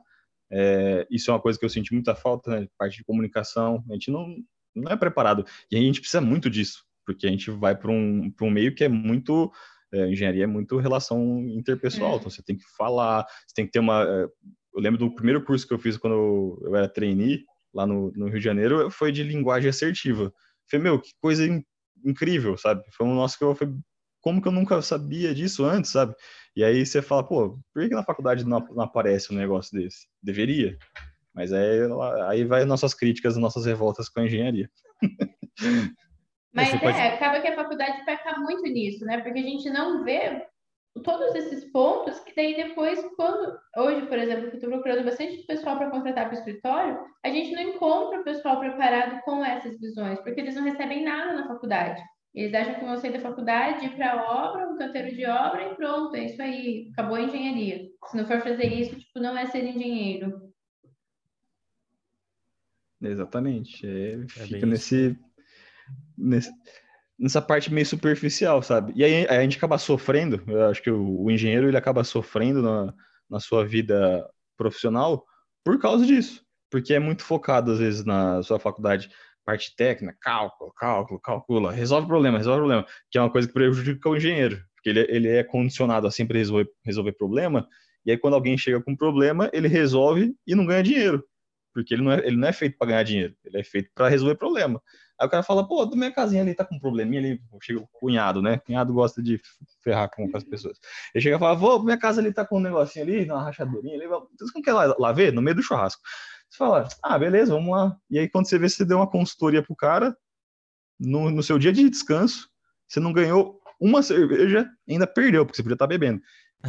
[0.50, 2.68] É, isso é uma coisa que eu senti muita falta, né?
[2.78, 3.82] Parte de comunicação.
[3.88, 4.36] A gente não,
[4.76, 5.46] não é preparado.
[5.70, 8.84] E a gente precisa muito disso, porque a gente vai para um, um meio que
[8.84, 9.50] é muito.
[9.94, 12.14] É, engenharia é muito relação interpessoal.
[12.14, 12.16] É.
[12.16, 14.02] Então você tem que falar, você tem que ter uma.
[14.02, 14.24] É,
[14.74, 17.44] eu lembro do primeiro curso que eu fiz quando eu, eu era trainee
[17.74, 20.32] lá no, no Rio de Janeiro foi de linguagem assertiva.
[20.70, 21.64] Falei, meu, que coisa in,
[22.04, 22.82] incrível, sabe?
[22.92, 23.74] Foi um nosso que eu falei,
[24.20, 26.14] como que eu nunca sabia disso antes, sabe?
[26.54, 30.06] E aí você fala, pô, por que na faculdade não, não aparece um negócio desse?
[30.22, 30.76] Deveria.
[31.34, 31.80] Mas aí,
[32.28, 34.70] aí vai nossas críticas, nossas revoltas com a engenharia.
[36.54, 36.98] Mas é, pode...
[36.98, 39.22] acaba que a faculdade peca muito nisso, né?
[39.22, 40.46] Porque a gente não vê
[41.00, 45.78] todos esses pontos que daí depois, quando hoje, por exemplo, que estou procurando bastante pessoal
[45.78, 50.20] para contratar para o escritório, a gente não encontra o pessoal preparado com essas visões,
[50.20, 52.02] porque eles não recebem nada na faculdade.
[52.34, 55.70] Eles acham que vão sair da faculdade, ir para a obra, um canteiro de obra
[55.70, 57.88] e pronto, é isso aí, acabou a engenharia.
[58.06, 60.52] Se não for fazer isso, tipo, não é ser engenheiro.
[63.00, 63.86] Exatamente.
[63.86, 65.18] É, é fica nesse,
[66.16, 66.50] nesse
[67.22, 68.92] nessa parte meio superficial, sabe?
[68.96, 72.60] E aí a gente acaba sofrendo, eu acho que o, o engenheiro ele acaba sofrendo
[72.60, 72.92] na,
[73.30, 75.24] na sua vida profissional
[75.64, 76.44] por causa disso.
[76.68, 79.08] porque é muito focado, às vezes, na sua faculdade,
[79.44, 84.08] parte técnica, cálculo, cálculo, calcula, resolve problema, resolve problema, que é uma coisa que prejudica
[84.08, 87.68] o engenheiro, porque ele, ele é condicionado a sempre resolver, resolver problema,
[88.04, 91.24] e aí quando alguém chega com um problema, ele resolve e não ganha dinheiro,
[91.72, 94.08] porque ele não é, ele não é feito para ganhar dinheiro, ele é feito para
[94.08, 94.80] resolver problema.
[95.18, 97.80] Aí o cara fala, pô, da minha casinha ali tá com um probleminha ali, chega
[97.80, 98.58] o cunhado, né?
[98.58, 99.40] Cunhado gosta de
[99.82, 100.78] ferrar com, as pessoas.
[101.14, 103.94] Ele chega e fala, vô, minha casa ali tá com um negocinho ali, uma rachadurinha
[103.94, 105.32] ali, vocês não querem lá, lá ver?
[105.32, 106.02] No meio do churrasco.
[106.50, 107.96] Você fala, ah, beleza, vamos lá.
[108.10, 110.16] E aí quando você vê, você deu uma consultoria pro cara,
[110.98, 112.48] no, no seu dia de descanso,
[112.86, 116.20] você não ganhou uma cerveja, ainda perdeu, porque você podia estar tá bebendo.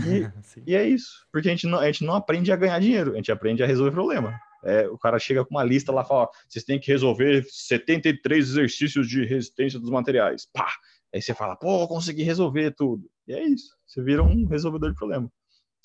[0.08, 0.28] E,
[0.72, 3.16] e, é isso, porque a gente, não, a gente não aprende a ganhar dinheiro, a
[3.16, 4.40] gente aprende a resolver problema.
[4.64, 9.08] É, o cara chega com uma lista lá, fala, vocês têm que resolver 73 exercícios
[9.08, 10.48] de resistência dos materiais.
[10.52, 10.72] Pá!
[11.14, 13.04] Aí você fala, pô, consegui resolver tudo.
[13.28, 15.30] E é isso, você vira um resolvedor de problema.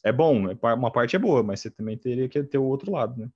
[0.04, 2.92] É bom, é uma parte é boa, mas você também teria que ter o outro
[2.92, 3.28] lado, né?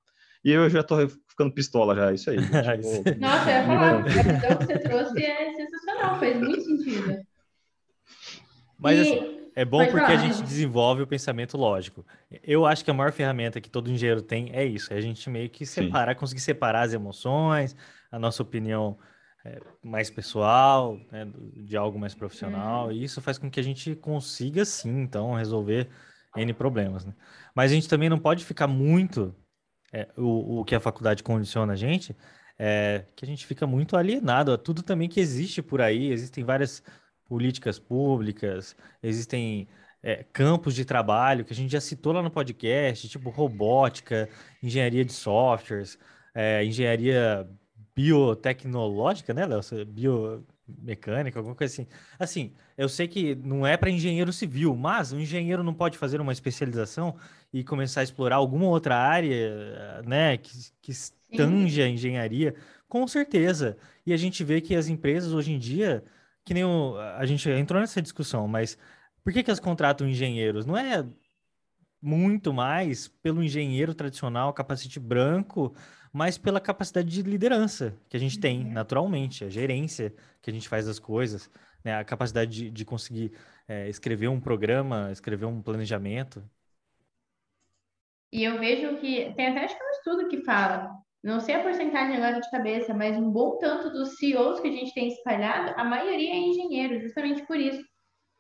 [0.45, 0.97] E eu já tô
[1.29, 2.37] ficando pistola já, é isso aí.
[3.19, 7.23] Nossa, eu ia falar, a visão que você trouxe é sensacional, faz muito sentido.
[8.79, 9.01] Mas e...
[9.03, 12.05] assim, é bom porque a gente desenvolve o pensamento lógico.
[12.43, 15.29] Eu acho que a maior ferramenta que todo engenheiro tem é isso, é a gente
[15.29, 16.21] meio que separar, sim.
[16.21, 17.77] conseguir separar as emoções,
[18.11, 18.99] a nossa opinião
[19.45, 22.93] é, mais pessoal, né, de algo mais profissional, uhum.
[22.93, 25.89] e isso faz com que a gente consiga, sim, então, resolver
[26.37, 27.15] N problemas, né?
[27.55, 29.35] Mas a gente também não pode ficar muito,
[29.93, 32.17] é, o, o que a faculdade condiciona a gente,
[32.59, 36.45] é que a gente fica muito alienado a tudo também que existe por aí, existem
[36.45, 36.83] várias
[37.33, 39.67] políticas públicas, existem
[40.03, 44.29] é, campos de trabalho que a gente já citou lá no podcast, tipo robótica,
[44.63, 45.99] engenharia de softwares,
[46.35, 47.49] é, engenharia
[47.97, 49.61] biotecnológica, né, Léo?
[49.87, 51.87] Biomecânica, alguma coisa assim.
[52.19, 56.21] Assim, eu sei que não é para engenheiro civil, mas o engenheiro não pode fazer
[56.21, 57.17] uma especialização
[57.51, 60.93] e começar a explorar alguma outra área, né, que, que
[61.35, 62.55] tange a engenharia,
[62.87, 63.79] com certeza.
[64.05, 66.05] E a gente vê que as empresas hoje em dia
[66.45, 68.79] que nem o, a gente entrou nessa discussão, mas
[69.23, 70.67] por que que elas contratam engenheiros?
[70.67, 71.07] Não é
[72.01, 75.73] muito mais pelo engenheiro tradicional, capacete branco,
[76.13, 78.73] mas pela capacidade de liderança que a gente tem uhum.
[78.73, 81.49] naturalmente, a gerência que a gente faz das coisas,
[81.85, 81.97] né?
[81.97, 83.33] a capacidade de, de conseguir
[83.69, 86.43] é, escrever um programa, escrever um planejamento.
[88.33, 90.91] E eu vejo que tem até acho que um estudo que fala
[91.23, 94.73] não sei a porcentagem agora de cabeça, mas um bom tanto dos CEOs que a
[94.73, 97.83] gente tem espalhado, a maioria é engenheiro, justamente por isso.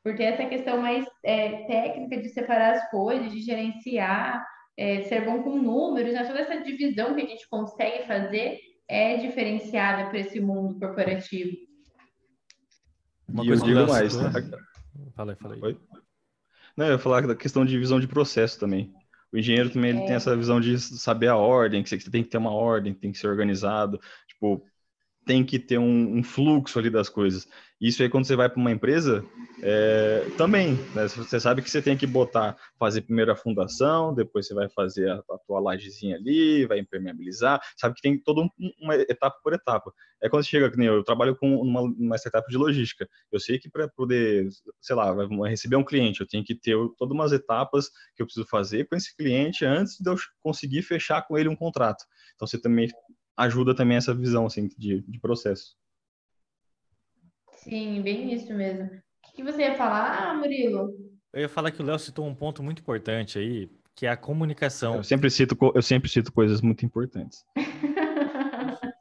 [0.02, 4.44] Porque essa questão mais é, técnica de separar as coisas, de gerenciar,
[4.76, 6.24] é, ser bom com números, né?
[6.24, 11.56] toda essa divisão que a gente consegue fazer é diferenciada para esse mundo corporativo.
[13.28, 14.16] Uma e coisa eu digo mais.
[14.16, 14.30] Né?
[15.14, 15.62] Fala aí, fala aí.
[15.62, 15.80] Oi?
[16.76, 18.92] Não, eu ia falar da questão de visão de processo também.
[19.32, 20.14] O engenheiro também ele tem é.
[20.14, 23.18] essa visão de saber a ordem, que você tem que ter uma ordem, tem que
[23.18, 24.62] ser organizado, tipo,
[25.24, 27.48] tem que ter um, um fluxo ali das coisas.
[27.80, 29.24] Isso aí, quando você vai para uma empresa,
[29.64, 31.06] é, também, né?
[31.06, 35.08] Você sabe que você tem que botar, fazer primeiro a fundação, depois você vai fazer
[35.08, 38.48] a, a tua lajezinha ali, vai impermeabilizar, sabe que tem toda um,
[38.80, 39.92] uma etapa por etapa.
[40.20, 43.08] É quando você chega, que nem eu, eu trabalho com uma, uma startup de logística.
[43.30, 44.48] Eu sei que para poder,
[44.80, 45.14] sei lá,
[45.46, 48.96] receber um cliente, eu tenho que ter todas umas etapas que eu preciso fazer com
[48.96, 52.04] esse cliente antes de eu conseguir fechar com ele um contrato.
[52.34, 52.88] Então, você também
[53.36, 55.76] ajuda também essa visão, assim, de, de processo.
[57.54, 58.90] Sim, bem isso mesmo.
[59.32, 60.94] O que você ia falar, ah, Murilo?
[61.32, 64.16] Eu ia falar que o Léo citou um ponto muito importante aí, que é a
[64.16, 64.96] comunicação.
[64.96, 67.42] Eu sempre cito, eu sempre cito coisas muito importantes.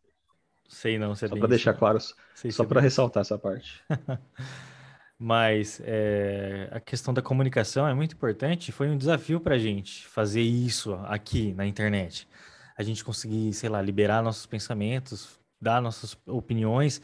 [0.69, 1.99] Sei não, Só para deixar claro,
[2.33, 3.83] Sei só para ressaltar essa parte.
[5.19, 8.71] Mas é, a questão da comunicação é muito importante.
[8.71, 12.27] Foi um desafio para a gente fazer isso aqui na internet.
[12.75, 17.01] A gente conseguir, sei lá, liberar nossos pensamentos, dar nossas opiniões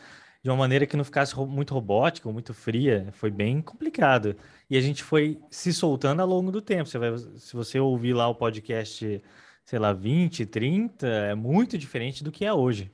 [0.47, 3.09] de uma maneira que não ficasse muito robótica ou muito fria.
[3.11, 4.33] Foi bem complicado.
[4.69, 6.87] E a gente foi se soltando ao longo do tempo.
[6.87, 9.21] Você vai, se você ouvir lá o podcast,
[9.65, 12.89] sei lá, 20, 30, é muito diferente do que é hoje.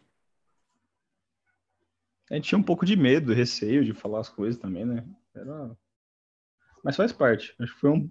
[2.31, 5.05] A gente tinha um pouco de medo, receio de falar as coisas também, né?
[5.35, 5.77] Era...
[6.83, 7.53] Mas faz parte.
[7.59, 8.09] Acho que foi um.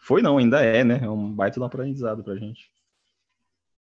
[0.00, 1.04] Foi não, ainda é, né?
[1.04, 2.68] É um baita aprendizado pra gente.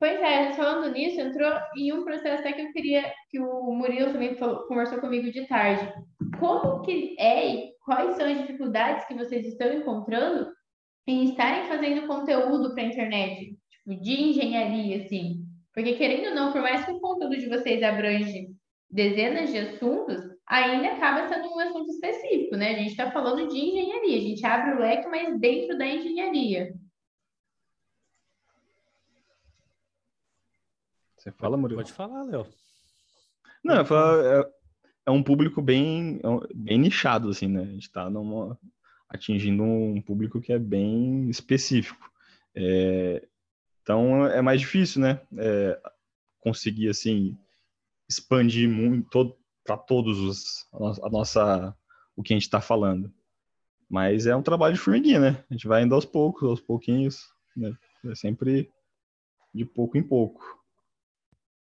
[0.04, 4.12] Pois é, falando nisso, entrou em um processo até que eu queria que o Murilo
[4.12, 5.90] também falou, conversou comigo de tarde.
[6.38, 10.46] Como que é e quais são as dificuldades que vocês estão encontrando
[11.06, 15.42] em estarem fazendo conteúdo para a internet, tipo, de engenharia, assim?
[15.72, 18.48] Porque, querendo ou não, por mais que o conteúdo de vocês abrange
[18.90, 22.72] dezenas de assuntos, ainda acaba sendo um assunto específico, né?
[22.72, 26.74] A gente está falando de engenharia, a gente abre o leque, mas dentro da engenharia.
[31.24, 31.80] Você fala, Murilo?
[31.80, 32.46] Pode falar, Léo.
[33.64, 34.52] Não, eu falo, é,
[35.06, 37.62] é um público bem, é bem nichado, assim, né?
[37.62, 38.10] A gente está
[39.08, 42.10] atingindo um público que é bem específico.
[42.54, 43.26] É,
[43.80, 45.18] então é mais difícil, né?
[45.38, 45.80] É,
[46.40, 47.38] conseguir assim
[48.06, 49.34] expandir muito
[49.64, 50.66] para todos os
[51.02, 51.74] a nossa
[52.14, 53.10] o que a gente está falando.
[53.88, 55.44] Mas é um trabalho de formiguinha, né?
[55.50, 57.74] A gente vai indo aos poucos, aos pouquinhos, né?
[58.04, 58.70] É sempre
[59.54, 60.62] de pouco em pouco.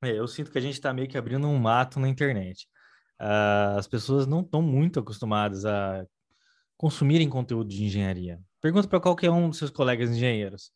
[0.04, 2.68] É, eu sinto que a gente está meio que abrindo um mato na internet.
[3.22, 6.06] Uh, as pessoas não estão muito acostumadas a
[6.78, 8.40] consumirem conteúdo de engenharia.
[8.62, 10.72] Pergunta para qualquer um dos seus colegas engenheiros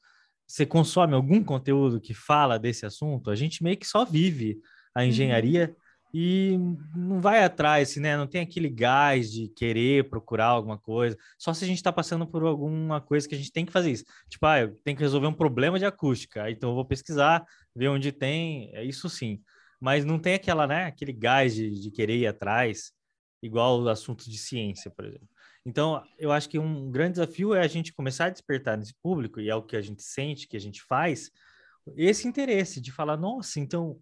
[0.48, 4.58] você consome algum conteúdo que fala desse assunto, a gente meio que só vive
[4.96, 5.08] a uhum.
[5.08, 5.76] engenharia uhum.
[6.14, 6.58] e
[6.96, 8.16] não vai atrás, né?
[8.16, 11.18] Não tem aquele gás de querer procurar alguma coisa.
[11.38, 13.92] Só se a gente está passando por alguma coisa que a gente tem que fazer
[13.92, 14.06] isso.
[14.30, 17.44] Tipo, ah, eu tenho que resolver um problema de acústica, então eu vou pesquisar,
[17.78, 19.42] ver onde tem, é isso sim.
[19.80, 20.86] Mas não tem aquela, né?
[20.86, 22.92] Aquele gás de, de querer ir atrás,
[23.42, 25.28] igual o assunto de ciência, por exemplo.
[25.64, 29.40] Então, eu acho que um grande desafio é a gente começar a despertar nesse público,
[29.40, 31.30] e é o que a gente sente, que a gente faz,
[31.96, 34.00] esse interesse de falar, nossa, então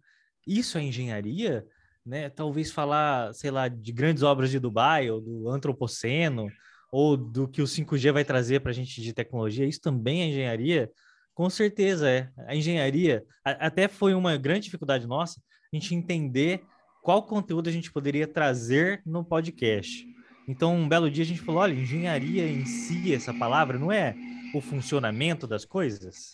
[0.48, 1.66] isso é engenharia,
[2.06, 2.30] né?
[2.30, 6.48] Talvez falar, sei lá, de grandes obras de Dubai, ou do antropoceno,
[6.92, 10.28] ou do que o 5G vai trazer para a gente de tecnologia, isso também é
[10.28, 10.90] engenharia?
[11.36, 12.32] Com certeza é.
[12.48, 16.64] A engenharia, a, até foi uma grande dificuldade nossa, a gente entender
[17.04, 20.08] qual conteúdo a gente poderia trazer no podcast.
[20.48, 24.16] Então, um belo dia a gente falou: olha, engenharia em si, essa palavra, não é
[24.54, 26.34] o funcionamento das coisas,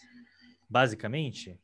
[0.69, 1.59] basicamente?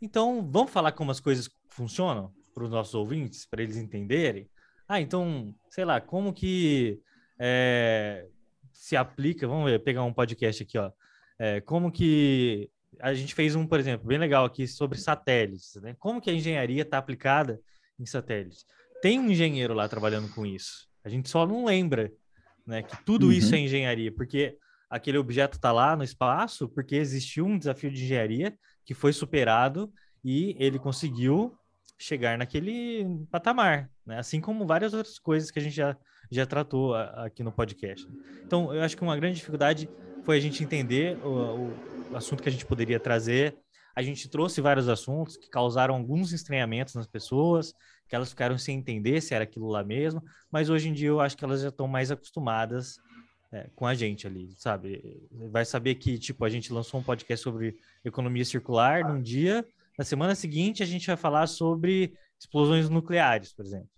[0.00, 4.48] Então, vamos falar como as coisas funcionam para os nossos ouvintes, para eles entenderem?
[4.86, 7.00] Ah, então, sei lá, como que
[7.38, 8.28] é,
[8.72, 9.48] se aplica?
[9.48, 10.92] Vamos ver, pegar um podcast aqui, ó.
[11.38, 12.70] É, como que
[13.00, 15.94] a gente fez um, por exemplo, bem legal aqui sobre satélites, né?
[15.98, 17.60] Como que a engenharia está aplicada
[17.98, 18.64] em satélites?
[19.00, 20.88] Tem um engenheiro lá trabalhando com isso.
[21.04, 22.12] A gente só não lembra,
[22.66, 23.32] né, que tudo uhum.
[23.32, 24.56] isso é engenharia, porque
[24.90, 29.92] aquele objeto está lá no espaço porque existiu um desafio de engenharia que foi superado
[30.24, 31.56] e ele conseguiu
[31.98, 34.18] chegar naquele patamar, né?
[34.18, 35.96] Assim como várias outras coisas que a gente já,
[36.30, 38.06] já tratou aqui no podcast.
[38.44, 39.88] Então, eu acho que uma grande dificuldade
[40.28, 41.72] foi a gente entender o,
[42.10, 43.56] o assunto que a gente poderia trazer.
[43.96, 47.72] A gente trouxe vários assuntos que causaram alguns estranhamentos nas pessoas,
[48.06, 51.18] que elas ficaram sem entender se era aquilo lá mesmo, mas hoje em dia eu
[51.18, 52.98] acho que elas já estão mais acostumadas
[53.50, 55.02] é, com a gente ali, sabe?
[55.50, 59.64] Vai saber que, tipo, a gente lançou um podcast sobre economia circular num dia,
[59.98, 63.88] na semana seguinte a gente vai falar sobre explosões nucleares, por exemplo.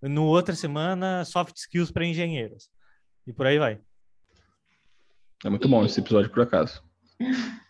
[0.00, 2.70] No outra semana, soft skills para engenheiros.
[3.26, 3.78] E por aí vai.
[5.44, 6.82] É muito bom esse episódio, por acaso.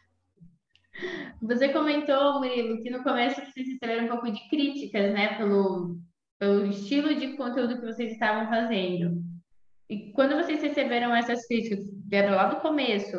[1.43, 5.99] Você comentou, Murilo, que no começo vocês receberam um pouco de críticas, né, pelo,
[6.39, 9.21] pelo estilo de conteúdo que vocês estavam fazendo.
[9.91, 13.19] E quando vocês receberam essas críticas, vieram lá do começo,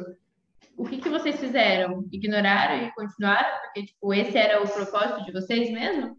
[0.77, 2.07] o que, que vocês fizeram?
[2.11, 3.59] Ignoraram e continuaram?
[3.61, 6.17] Porque, tipo, esse era o propósito de vocês mesmo?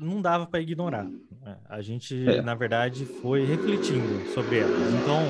[0.00, 1.06] Não dava para ignorar.
[1.66, 2.40] A gente, é.
[2.40, 4.94] na verdade, foi refletindo sobre elas.
[4.94, 5.20] Então,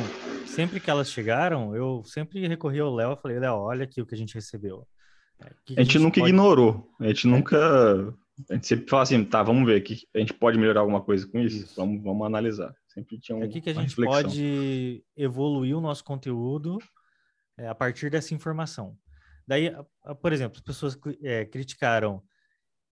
[0.46, 4.06] sempre que elas chegaram, eu sempre recorri ao Léo e falei, Léo, olha aqui o
[4.06, 4.86] que a gente recebeu.
[5.40, 6.32] É, que a, gente a, gente nunca pode...
[6.32, 6.88] ignorou.
[7.00, 7.30] A gente é.
[7.30, 8.16] nunca.
[8.48, 11.26] A gente sempre fala assim, tá, vamos ver que a gente pode melhorar alguma coisa
[11.26, 11.64] com isso.
[11.64, 11.74] isso.
[11.76, 12.72] Vamos, vamos analisar.
[12.88, 14.22] Sempre tinha um, é aqui que a gente reflexão.
[14.22, 16.78] pode evoluir o nosso conteúdo
[17.58, 18.96] é, a partir dessa informação.
[19.46, 19.74] Daí,
[20.22, 22.22] por exemplo, as pessoas é, criticaram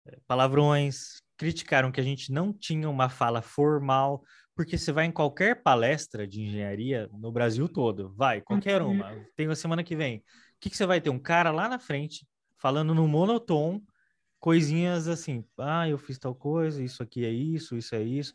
[0.08, 4.24] é, palavrões, criticaram que a gente não tinha uma fala formal,
[4.56, 8.92] porque você vai em qualquer palestra de engenharia no Brasil todo, vai, qualquer uhum.
[8.92, 10.18] uma, tem uma semana que vem.
[10.18, 10.24] O
[10.60, 11.12] que, que você vai ter?
[11.12, 13.82] Um cara lá na frente falando no monotom,
[14.40, 18.34] coisinhas assim, ah, eu fiz tal coisa, isso aqui é isso, isso é isso.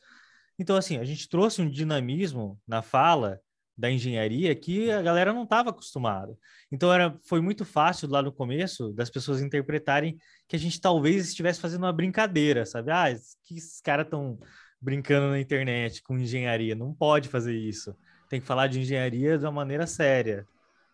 [0.58, 3.40] Então, assim, a gente trouxe um dinamismo na fala
[3.82, 6.38] da engenharia que a galera não estava acostumada.
[6.70, 10.16] Então era, foi muito fácil lá no começo das pessoas interpretarem
[10.46, 12.92] que a gente talvez estivesse fazendo uma brincadeira, sabe?
[12.92, 13.06] Ah,
[13.42, 14.38] que esses caras estão
[14.80, 16.76] brincando na internet com engenharia.
[16.76, 17.92] Não pode fazer isso.
[18.28, 20.46] Tem que falar de engenharia de uma maneira séria,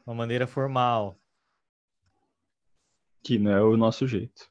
[0.07, 1.20] uma maneira formal.
[3.22, 4.51] Que não é o nosso jeito.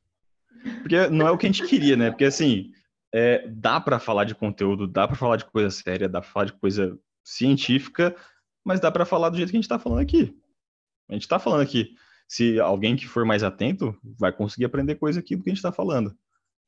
[0.84, 2.12] Porque não é o que a gente queria, né?
[2.12, 2.72] Porque assim,
[3.12, 6.46] é, dá para falar de conteúdo, dá para falar de coisa séria, dá para falar
[6.46, 6.96] de coisa
[7.30, 8.16] científica,
[8.64, 10.36] mas dá para falar do jeito que a gente está falando aqui.
[11.10, 11.96] A gente está falando aqui.
[12.28, 15.60] Se alguém que for mais atento, vai conseguir aprender coisa aqui do que a gente
[15.60, 16.16] está falando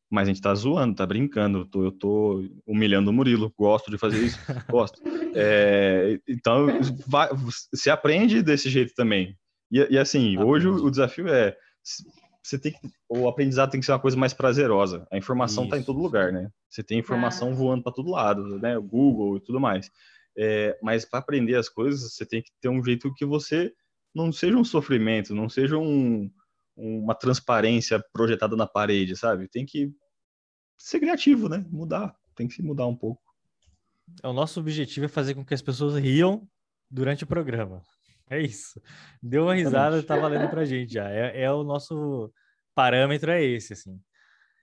[0.09, 3.97] mas a gente tá zoando, tá brincando, tô, eu tô humilhando o Murilo, gosto de
[3.97, 4.99] fazer isso, gosto.
[5.35, 6.67] É, então,
[7.07, 7.29] vai,
[7.73, 9.37] se aprende desse jeito também.
[9.71, 11.55] E, e assim, hoje o, o, desafio é
[12.41, 15.07] você tem que, o aprendizado tem que ser uma coisa mais prazerosa.
[15.11, 16.49] A informação está em todo lugar, né?
[16.67, 17.53] Você tem informação ah.
[17.53, 18.75] voando para todo lado, né?
[18.77, 19.91] O Google e tudo mais.
[20.37, 23.73] É, mas para aprender as coisas, você tem que ter um jeito que você
[24.13, 26.31] não seja um sofrimento, não seja um,
[26.75, 29.47] uma transparência projetada na parede, sabe?
[29.47, 29.91] Tem que
[30.77, 31.65] ser criativo, né?
[31.69, 33.21] Mudar, tem que se mudar um pouco.
[34.23, 36.47] É, o nosso objetivo é fazer com que as pessoas riam
[36.89, 37.83] durante o programa.
[38.29, 38.81] É isso.
[39.21, 41.09] Deu uma risada, tá valendo pra gente já.
[41.09, 42.31] É, é o nosso
[42.75, 43.99] parâmetro, é esse, assim.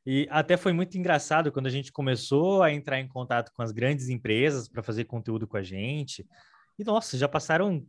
[0.07, 3.73] E até foi muito engraçado quando a gente começou a entrar em contato com as
[3.73, 6.25] grandes empresas para fazer conteúdo com a gente.
[6.79, 7.85] E nossa, já passaram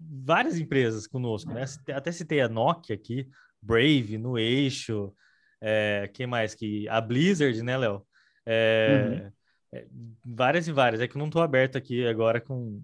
[0.00, 1.64] várias empresas conosco, né?
[1.94, 3.28] Até citei a Nokia aqui,
[3.62, 5.14] Brave, no Eixo,
[5.60, 8.04] é, quem mais que a Blizzard, né, Léo?
[8.44, 9.32] É, uhum.
[9.72, 9.86] é,
[10.24, 11.00] várias e várias.
[11.00, 12.82] É que eu não estou aberto aqui agora com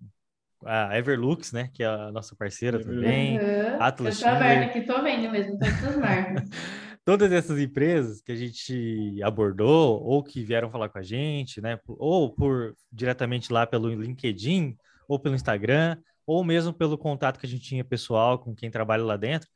[0.64, 3.38] a Everlux, né, que é a nossa parceira também.
[3.38, 3.82] Uhum.
[3.82, 4.20] Atlas.
[4.20, 6.48] Eu tô aberto aqui, tô vendo mesmo todas as marcas.
[7.10, 11.76] Todas essas empresas que a gente abordou ou que vieram falar com a gente, né,
[11.88, 14.76] ou por diretamente lá pelo LinkedIn
[15.08, 19.02] ou pelo Instagram, ou mesmo pelo contato que a gente tinha pessoal com quem trabalha
[19.02, 19.48] lá dentro,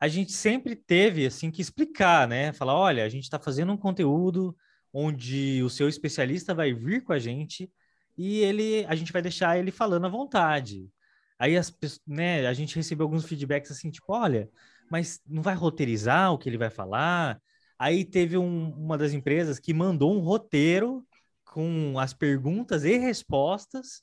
[0.00, 2.52] a gente sempre teve assim que explicar, né?
[2.52, 4.56] Falar, olha, a gente está fazendo um conteúdo
[4.92, 7.70] onde o seu especialista vai vir com a gente
[8.18, 10.90] e ele, a gente vai deixar ele falando à vontade.
[11.38, 11.72] Aí as,
[12.04, 14.50] né, a gente recebeu alguns feedbacks assim, tipo, olha,
[14.90, 17.40] mas não vai roteirizar o que ele vai falar?
[17.78, 21.06] Aí teve um, uma das empresas que mandou um roteiro
[21.44, 24.02] com as perguntas e respostas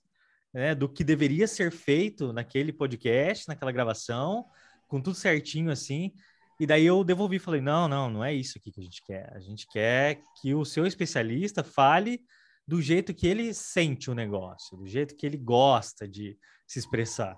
[0.54, 4.46] né, do que deveria ser feito naquele podcast, naquela gravação
[4.88, 6.12] com tudo certinho assim.
[6.60, 9.32] E daí eu devolvi, falei: não, não, não é isso aqui que a gente quer.
[9.36, 12.22] A gente quer que o seu especialista fale
[12.68, 17.38] do jeito que ele sente o negócio, do jeito que ele gosta de se expressar.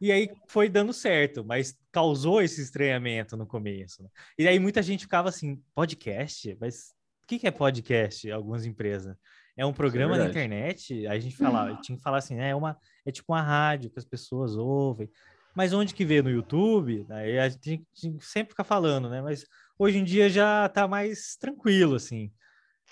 [0.00, 4.02] E aí foi dando certo, mas causou esse estranhamento no começo.
[4.02, 4.08] Né?
[4.38, 6.56] E aí muita gente ficava assim: podcast?
[6.60, 8.30] Mas o que é podcast?
[8.30, 9.16] Algumas empresas.
[9.56, 11.06] É um programa é na internet?
[11.06, 13.98] Aí a gente falava, tinha que falar assim: é, uma, é tipo uma rádio que
[13.98, 15.08] as pessoas ouvem.
[15.54, 17.82] Mas onde que vê no YouTube, aí a gente,
[18.20, 19.22] sempre fica falando, né?
[19.22, 19.46] Mas
[19.78, 22.30] hoje em dia já tá mais tranquilo, assim.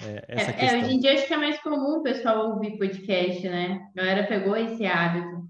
[0.03, 2.79] É, essa é, é, hoje em dia acho que é mais comum o pessoal ouvir
[2.79, 3.87] podcast, né?
[3.95, 5.47] A galera pegou esse hábito.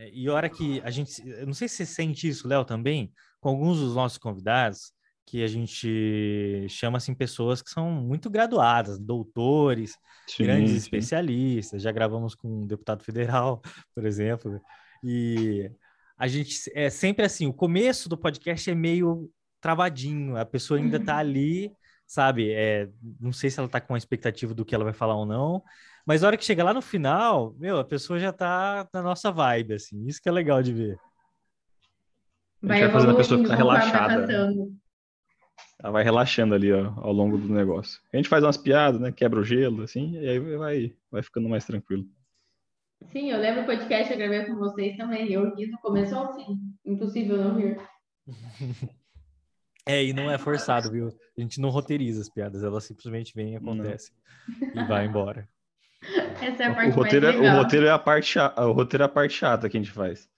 [0.00, 1.22] É, e a hora que a gente.
[1.28, 4.92] Eu não sei se você sente isso, Léo, também, com alguns dos nossos convidados,
[5.26, 9.94] que a gente chama assim pessoas que são muito graduadas, doutores,
[10.26, 10.78] sim, grandes sim.
[10.78, 11.82] especialistas.
[11.82, 13.60] Já gravamos com um deputado federal,
[13.94, 14.58] por exemplo.
[15.04, 15.70] E
[16.16, 20.96] a gente é sempre assim, o começo do podcast é meio travadinho, a pessoa ainda
[20.96, 21.20] está uhum.
[21.20, 21.72] ali,
[22.06, 22.50] sabe?
[22.50, 22.88] É,
[23.20, 25.62] não sei se ela está com a expectativa do que ela vai falar ou não,
[26.06, 29.30] mas a hora que chega lá no final, meu, a pessoa já está na nossa
[29.30, 30.98] vibe, assim, isso que é legal de ver.
[32.62, 34.26] Vai, vai fazendo a pessoa ficar relaxada.
[35.82, 38.00] Ela vai relaxando ali ó, ao longo do negócio.
[38.12, 39.10] A gente faz umas piadas, né?
[39.10, 42.04] Quebra o gelo, assim, e aí vai, vai ficando mais tranquilo.
[43.12, 45.32] Sim, eu lembro o podcast que eu gravei com vocês também.
[45.32, 46.58] Eu ri do começo ao fim.
[46.84, 47.78] Impossível não rir.
[49.86, 51.08] É, e não é forçado, viu?
[51.36, 54.14] A gente não roteiriza as piadas, elas simplesmente vêm e acontecem.
[54.74, 54.84] Não.
[54.84, 55.48] E vai embora.
[56.40, 57.56] Essa é a parte o roteiro, mais é, legal.
[57.56, 59.92] O roteiro é a parte chata, o roteiro é a parte chata que a gente
[59.92, 60.28] faz.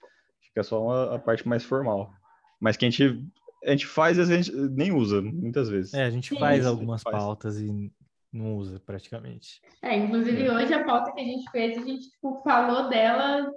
[0.41, 2.13] Fica só uma, a parte mais formal.
[2.61, 3.25] Mas que a gente,
[3.65, 5.95] a gente faz e a gente nem usa, muitas vezes.
[5.95, 7.17] É, a gente faz Sim, algumas faz.
[7.17, 7.91] pautas e
[8.33, 9.61] não usa praticamente.
[9.83, 10.53] É, inclusive é.
[10.53, 13.51] hoje a pauta que a gente fez, a gente tipo, falou dela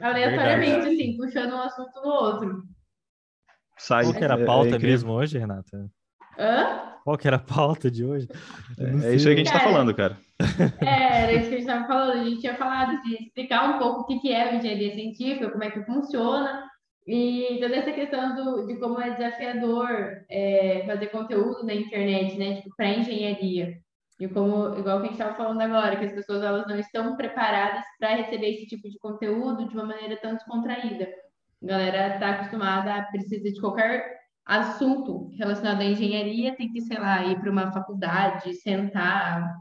[0.00, 0.94] aleatoriamente, Verdade.
[0.94, 2.62] assim, puxando um assunto no outro.
[3.76, 5.90] Sai, Qual que era a pauta é, é mesmo hoje, Renata?
[6.38, 6.89] Hã?
[7.04, 8.28] Qual que era a pauta de hoje?
[8.78, 10.16] É, é isso aí que a gente está falando, cara.
[10.80, 12.12] É, era isso que a gente estava falando.
[12.12, 15.50] A gente tinha falado de explicar um pouco o que, que é a engenharia científica,
[15.50, 16.70] como é que funciona,
[17.06, 19.88] e toda essa questão do, de como é desafiador
[20.30, 22.56] é, fazer conteúdo na internet, né?
[22.56, 23.78] Tipo, para engenharia.
[24.20, 27.16] E como, igual que a gente estava falando agora, que as pessoas elas não estão
[27.16, 31.08] preparadas para receber esse tipo de conteúdo de uma maneira tão descontraída.
[31.62, 34.19] A galera está acostumada, precisa de qualquer
[34.58, 39.54] assunto relacionado à engenharia, tem que, sei lá, ir para uma faculdade, sentar,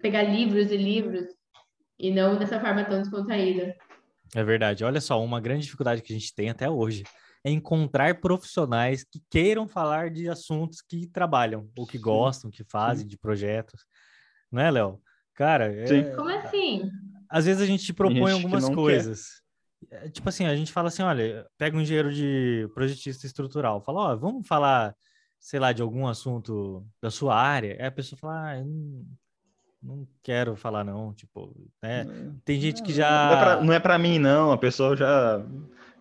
[0.00, 1.26] pegar livros e livros,
[1.98, 3.74] e não dessa forma tão descontraída.
[4.34, 4.84] É verdade.
[4.84, 7.04] Olha só, uma grande dificuldade que a gente tem até hoje
[7.44, 13.06] é encontrar profissionais que queiram falar de assuntos que trabalham, ou que gostam, que fazem,
[13.06, 13.84] de projetos
[14.54, 15.00] não é, Léo?
[15.34, 16.14] Cara, é...
[16.14, 16.88] como assim?
[17.28, 19.26] Às vezes a gente propõe gente algumas coisas.
[19.28, 19.43] Quer.
[19.90, 24.12] É, tipo assim, a gente fala assim, olha, pega um engenheiro de projetista estrutural, fala,
[24.12, 24.94] ó, vamos falar,
[25.38, 27.76] sei lá, de algum assunto da sua área.
[27.78, 29.04] Aí a pessoa fala, ah, não,
[29.82, 32.06] não quero falar não, tipo, né?
[32.44, 33.60] Tem gente que já...
[33.62, 35.44] Não é para mim não, a pessoa já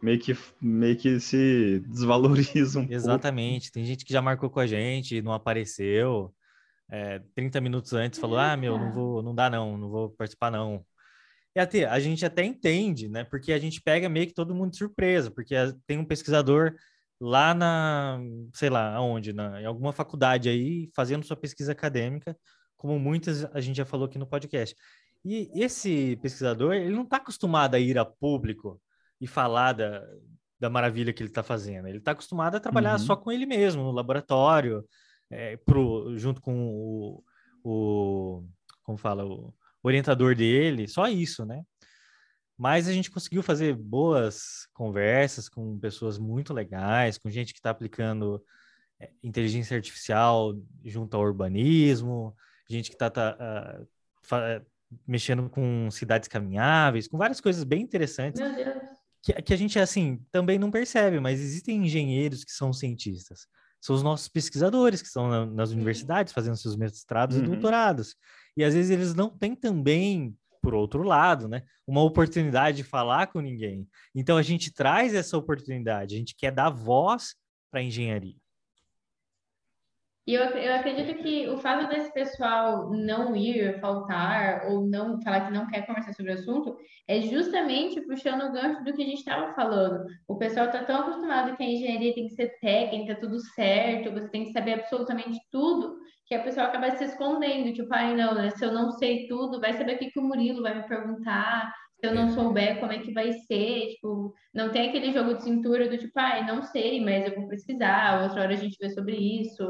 [0.04, 2.84] meio que, meio que se desvalorizam.
[2.84, 3.68] Um Exatamente.
[3.68, 3.74] Pouco.
[3.74, 6.34] Tem gente que já marcou com a gente não apareceu.
[6.92, 10.52] É, 30 minutos antes falou: Ah, meu, não vou, não dá não, não vou participar
[10.52, 10.86] não.
[11.56, 13.24] E até a gente até entende, né?
[13.24, 16.74] Porque a gente pega meio que todo mundo de surpresa, porque tem um pesquisador
[17.20, 18.20] lá na,
[18.54, 22.36] sei lá, aonde, na, em alguma faculdade aí, fazendo sua pesquisa acadêmica,
[22.76, 24.76] como muitas a gente já falou aqui no podcast.
[25.24, 28.82] E esse pesquisador, ele não está acostumado a ir a público
[29.22, 30.04] e falar da,
[30.60, 31.88] da maravilha que ele está fazendo.
[31.88, 33.06] Ele está acostumado a trabalhar uhum.
[33.06, 34.84] só com ele mesmo, no laboratório,
[35.30, 37.24] é, pro, junto com o,
[37.64, 38.44] o
[38.84, 41.62] como fala, o orientador dele, só isso, né?
[42.58, 47.72] Mas a gente conseguiu fazer boas conversas com pessoas muito legais, com gente que está
[47.72, 48.44] aplicando
[49.00, 50.54] é, inteligência artificial
[50.86, 52.36] junto ao urbanismo,
[52.70, 53.38] gente que está tá,
[53.82, 54.66] uh,
[55.08, 58.42] mexendo com cidades caminháveis, com várias coisas bem interessantes.
[59.22, 63.48] Que, que, a gente, assim, também não percebe, mas existem engenheiros que são cientistas.
[63.80, 67.44] São os nossos pesquisadores que estão na, nas universidades fazendo seus mestrados uhum.
[67.44, 68.16] e doutorados.
[68.56, 73.28] E às vezes eles não têm também, por outro lado, né, uma oportunidade de falar
[73.28, 73.88] com ninguém.
[74.16, 77.36] Então a gente traz essa oportunidade, a gente quer dar voz
[77.72, 78.43] para a engenharia.
[80.26, 85.48] E eu, eu acredito que o fato desse pessoal não ir, faltar, ou não falar
[85.48, 86.78] que não quer conversar sobre o assunto,
[87.10, 90.06] é justamente puxando o gancho do que a gente estava falando.
[90.26, 94.30] O pessoal está tão acostumado que a engenharia tem que ser técnica, tudo certo, você
[94.30, 97.74] tem que saber absolutamente tudo, que a pessoa acaba se escondendo.
[97.74, 98.50] Tipo, ai, não, né?
[98.52, 101.70] se eu não sei tudo, vai saber o que, que o Murilo vai me perguntar.
[102.00, 105.44] Se eu não souber como é que vai ser, tipo, não tem aquele jogo de
[105.44, 108.90] cintura do tipo, ai, não sei, mas eu vou pesquisar, outra hora a gente vê
[108.90, 109.64] sobre isso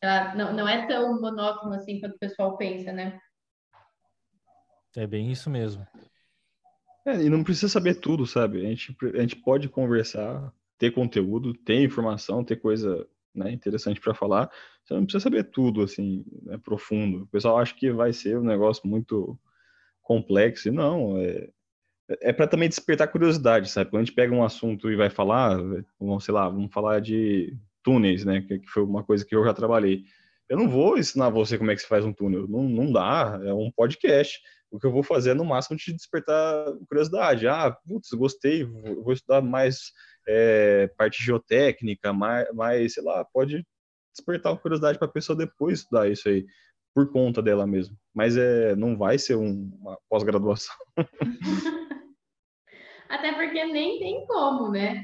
[0.00, 3.18] ela não, não é tão monótono assim quanto o pessoal pensa, né?
[4.96, 5.86] É bem isso mesmo.
[7.04, 8.66] É, e não precisa saber tudo, sabe?
[8.66, 14.14] A gente, a gente pode conversar, ter conteúdo, ter informação, ter coisa né, interessante para
[14.14, 14.50] falar.
[14.82, 17.24] Você não precisa saber tudo, assim, né, profundo.
[17.24, 19.38] O pessoal acha que vai ser um negócio muito
[20.02, 21.48] complexo, e não, é,
[22.22, 23.90] é para também despertar curiosidade, sabe?
[23.90, 25.58] Quando a gente pega um assunto e vai falar,
[25.98, 27.56] vamos, sei lá, vamos falar de
[27.86, 28.40] túneis, né?
[28.42, 30.02] Que, foi uma coisa que eu já trabalhei.
[30.48, 33.38] Eu não vou ensinar você como é que se faz um túnel, não, não dá,
[33.44, 34.40] é um podcast.
[34.68, 37.46] O que eu vou fazer é, no máximo, te despertar curiosidade.
[37.46, 39.92] Ah, putz, gostei, vou estudar mais
[40.26, 43.64] é, parte geotécnica, mais, mais, sei lá, pode
[44.12, 46.44] despertar curiosidade para a pessoa depois estudar isso aí,
[46.92, 47.96] por conta dela mesmo.
[48.12, 50.74] Mas é, não vai ser um, uma pós-graduação.
[53.08, 55.00] Até porque nem tem como, né?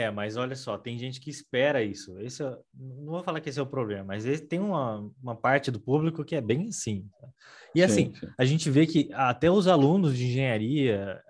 [0.00, 2.20] É, mas olha só, tem gente que espera isso.
[2.20, 5.72] Esse é, não vou falar que esse é o problema, mas tem uma, uma parte
[5.72, 7.08] do público que é bem assim.
[7.20, 7.28] Tá?
[7.74, 8.28] E assim, sim.
[8.38, 11.20] a gente vê que até os alunos de engenharia,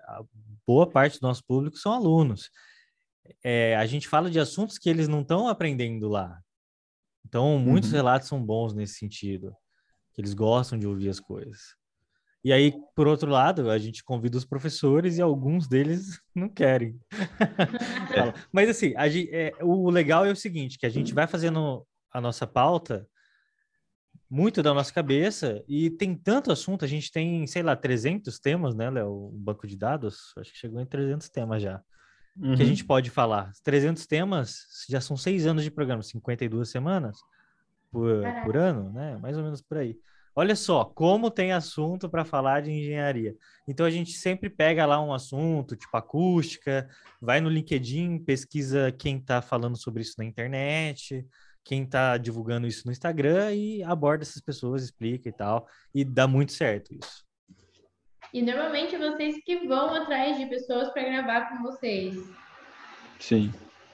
[0.67, 2.51] boa parte do nosso público são alunos.
[3.43, 6.39] É, a gente fala de assuntos que eles não estão aprendendo lá.
[7.25, 7.95] Então, muitos uhum.
[7.95, 9.55] relatos são bons nesse sentido,
[10.13, 11.75] que eles gostam de ouvir as coisas.
[12.43, 16.99] E aí, por outro lado, a gente convida os professores e alguns deles não querem.
[18.09, 18.33] É.
[18.51, 22.19] Mas assim, gente, é, o legal é o seguinte, que a gente vai fazendo a
[22.19, 23.07] nossa pauta
[24.29, 28.75] muito da nossa cabeça e tem tanto assunto, a gente tem, sei lá, 300 temas,
[28.75, 29.09] né, Léo?
[29.09, 31.81] O banco de dados, acho que chegou em 300 temas já.
[32.37, 32.55] Uhum.
[32.55, 33.51] Que a gente pode falar.
[33.63, 37.17] 300 temas já são seis anos de programa, 52 semanas
[37.91, 39.17] por, por ano, né?
[39.17, 39.97] Mais ou menos por aí.
[40.35, 43.35] Olha só, como tem assunto para falar de engenharia.
[43.67, 46.87] Então a gente sempre pega lá um assunto, tipo acústica,
[47.21, 51.25] vai no LinkedIn, pesquisa quem está falando sobre isso na internet,
[51.63, 55.67] quem está divulgando isso no Instagram e aborda essas pessoas, explica e tal.
[55.93, 57.27] E dá muito certo isso.
[58.33, 62.15] E normalmente vocês que vão atrás de pessoas para gravar com vocês.
[63.19, 63.51] Sim,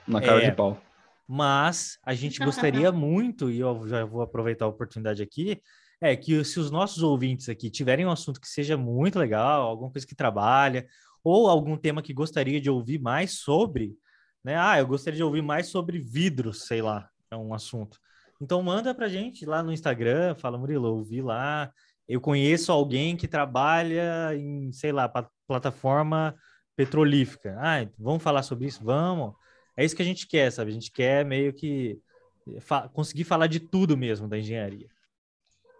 [0.08, 0.80] na cara é, de pau.
[1.28, 5.62] Mas a gente gostaria muito, e eu já vou aproveitar a oportunidade aqui,
[6.02, 9.92] é que se os nossos ouvintes aqui tiverem um assunto que seja muito legal, alguma
[9.92, 10.88] coisa que trabalha,
[11.24, 13.98] ou algum tema que gostaria de ouvir mais sobre,
[14.44, 14.58] né?
[14.58, 17.98] Ah, eu gostaria de ouvir mais sobre vidros, sei lá, é um assunto.
[18.40, 21.72] Então manda pra gente lá no Instagram, fala Murilo, ouvi lá.
[22.08, 25.12] Eu conheço alguém que trabalha em, sei lá,
[25.48, 26.36] plataforma
[26.76, 27.56] petrolífica.
[27.60, 28.84] Ah, vamos falar sobre isso?
[28.84, 29.34] Vamos.
[29.76, 30.70] É isso que a gente quer, sabe?
[30.70, 32.00] A gente quer meio que
[32.60, 34.88] fa conseguir falar de tudo mesmo da engenharia.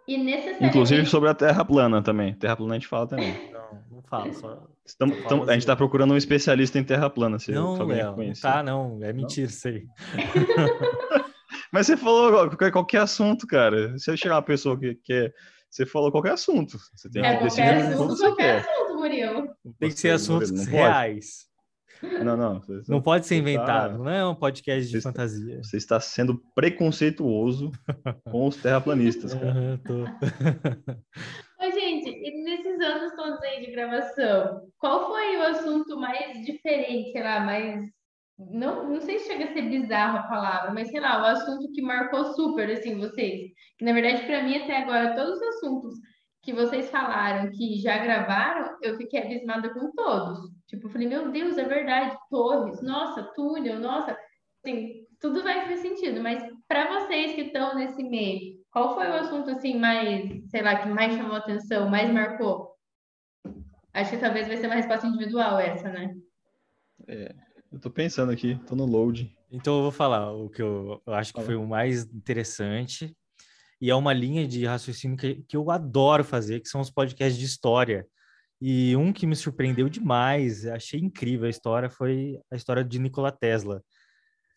[0.06, 0.66] E necessariamente...
[0.66, 2.34] Inclusive sobre a Terra plana também.
[2.34, 3.50] Terra plana a gente fala também.
[3.52, 4.32] Não, não fala.
[4.32, 4.66] Só...
[4.84, 7.38] Estamos, só a gente está procurando um especialista em Terra plana.
[7.38, 8.98] Se não, Léo, não tá, não.
[9.02, 9.84] É mentira isso aí.
[11.72, 13.98] Mas você falou qualquer assunto, cara.
[13.98, 15.34] Se você chegar uma pessoa que quer...
[15.68, 16.78] Você falou qualquer assunto.
[16.94, 19.48] Você tem é, que decidir qualquer assunto, qualquer assunto, Murilo.
[19.78, 21.46] Tem que ser assuntos reais.
[22.02, 22.60] Não, não.
[22.60, 25.62] Você, Não pode ser você inventado, tá- não é um podcast de Você está- fantasia.
[25.62, 27.70] você está sendo preconceituoso
[28.30, 29.50] com os terraplanistas, cara.
[29.50, 30.04] Aham, tô.
[31.58, 37.12] Mas, gente, e nesses anos todos aí de gravação, qual foi o assunto mais diferente,
[37.12, 37.84] sei lá, mais.
[38.38, 41.72] Não, não sei se chega a ser bizarro a palavra, mas sei lá, o assunto
[41.72, 43.50] que marcou super, assim, vocês.
[43.78, 45.94] Que na verdade, para mim, até agora, todos os assuntos
[46.42, 50.38] que vocês falaram, que já gravaram, eu fiquei abismada com todos.
[50.66, 54.16] Tipo, eu falei, meu Deus, é verdade, torres, nossa, túnel, nossa.
[54.64, 59.14] Assim, tudo vai fazer sentido, mas para vocês que estão nesse meio, qual foi o
[59.14, 62.74] assunto assim mais, sei lá, que mais chamou atenção, mais marcou?
[63.94, 66.14] Acho que talvez vai ser uma resposta individual essa, né?
[67.72, 69.34] Eu tô pensando aqui, tô no load.
[69.50, 73.16] Então eu vou falar o que eu, eu acho que foi o mais interessante.
[73.80, 77.38] E é uma linha de raciocínio que, que eu adoro fazer, que são os podcasts
[77.38, 78.06] de história.
[78.60, 83.30] E um que me surpreendeu demais, achei incrível a história, foi a história de Nikola
[83.30, 83.82] Tesla.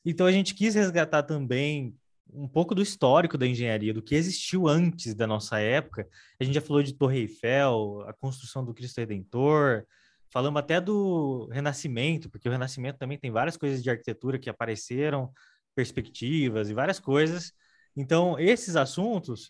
[0.05, 1.93] Então a gente quis resgatar também
[2.31, 6.07] um pouco do histórico da engenharia, do que existiu antes da nossa época.
[6.39, 9.83] A gente já falou de Torre Eiffel, a construção do Cristo Redentor,
[10.31, 15.31] falamos até do Renascimento, porque o Renascimento também tem várias coisas de arquitetura que apareceram,
[15.75, 17.51] perspectivas e várias coisas.
[17.95, 19.49] Então, esses assuntos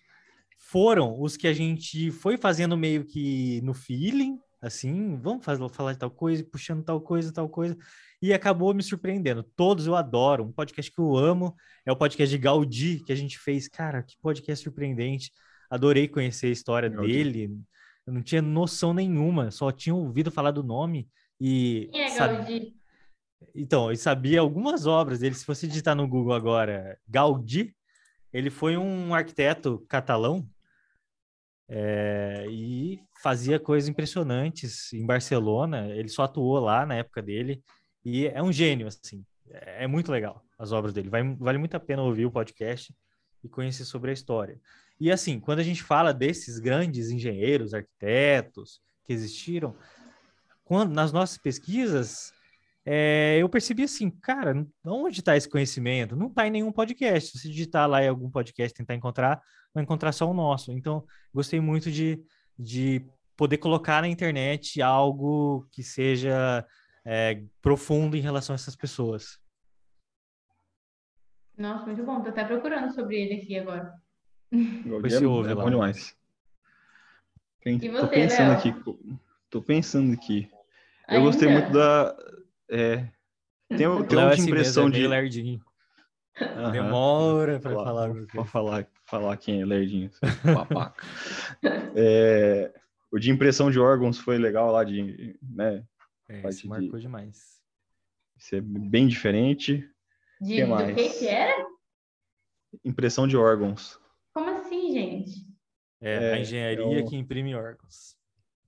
[0.60, 5.94] foram os que a gente foi fazendo meio que no feeling, assim, vamos fazer, falar
[5.94, 7.78] de tal coisa, puxando tal coisa, tal coisa,
[8.22, 9.42] e acabou me surpreendendo.
[9.56, 10.44] Todos eu adoro.
[10.44, 11.56] Um podcast que eu amo
[11.86, 13.68] é o podcast de Gaudí, que a gente fez.
[13.70, 15.32] Cara, que podcast surpreendente.
[15.70, 17.12] Adorei conhecer a história Gaudí.
[17.14, 17.58] dele.
[18.06, 21.08] Eu não tinha noção nenhuma, só tinha ouvido falar do nome
[21.40, 22.76] e Quem é Gaudí?
[23.56, 25.36] então, eu sabia algumas obras dele.
[25.36, 27.74] Se você digitar no Google agora, Gaudí,
[28.32, 30.48] ele foi um arquiteto catalão
[31.68, 35.88] é, e fazia coisas impressionantes em Barcelona.
[35.90, 37.64] Ele só atuou lá na época dele
[38.04, 39.24] e é um gênio, assim.
[39.52, 41.10] É muito legal as obras dele.
[41.10, 42.94] Vai- vale muito a pena ouvir o podcast
[43.44, 44.60] e conhecer sobre a história.
[45.00, 49.76] E assim, quando a gente fala desses grandes engenheiros, arquitetos que existiram,
[50.64, 52.32] quando nas nossas pesquisas,
[52.92, 56.16] é, eu percebi assim, cara, onde está esse conhecimento?
[56.16, 57.32] Não está em nenhum podcast.
[57.32, 59.40] Se você digitar lá em algum podcast, tentar encontrar,
[59.74, 60.72] vai encontrar só o nosso.
[60.72, 62.20] Então, gostei muito de,
[62.58, 63.06] de
[63.38, 66.66] poder colocar na internet algo que seja
[67.06, 69.38] é, profundo em relação a essas pessoas.
[71.58, 72.22] Nossa, muito bom.
[72.22, 73.94] Tô até procurando sobre ele aqui agora.
[74.52, 76.16] Depois você ouve é bom demais.
[77.62, 78.58] Pen- E Tô você, pensando Léo?
[78.58, 78.74] aqui.
[79.50, 80.50] Tô pensando aqui.
[81.08, 82.16] Eu gostei muito da.
[82.70, 83.08] É,
[83.76, 85.08] tem, o- tem Léo um é de assim impressão mesmo, é de.
[85.08, 85.66] lerdinho.
[86.42, 86.72] Aham.
[86.72, 88.46] Demora para Falar- coisa.
[88.46, 90.10] falar, falar quem é lerdinho.
[90.94, 91.04] Babaca.
[91.96, 92.74] É,
[93.12, 95.84] o de impressão de órgãos foi legal lá de, né?
[96.30, 97.60] É, de- marcou demais.
[98.38, 99.78] Isso é bem diferente.
[100.40, 100.96] De, que do mais?
[100.96, 101.66] que que era?
[102.86, 104.00] Impressão de órgãos.
[104.34, 105.46] Como assim, gente?
[106.00, 108.16] É, É, a engenharia é o- que imprime órgãos.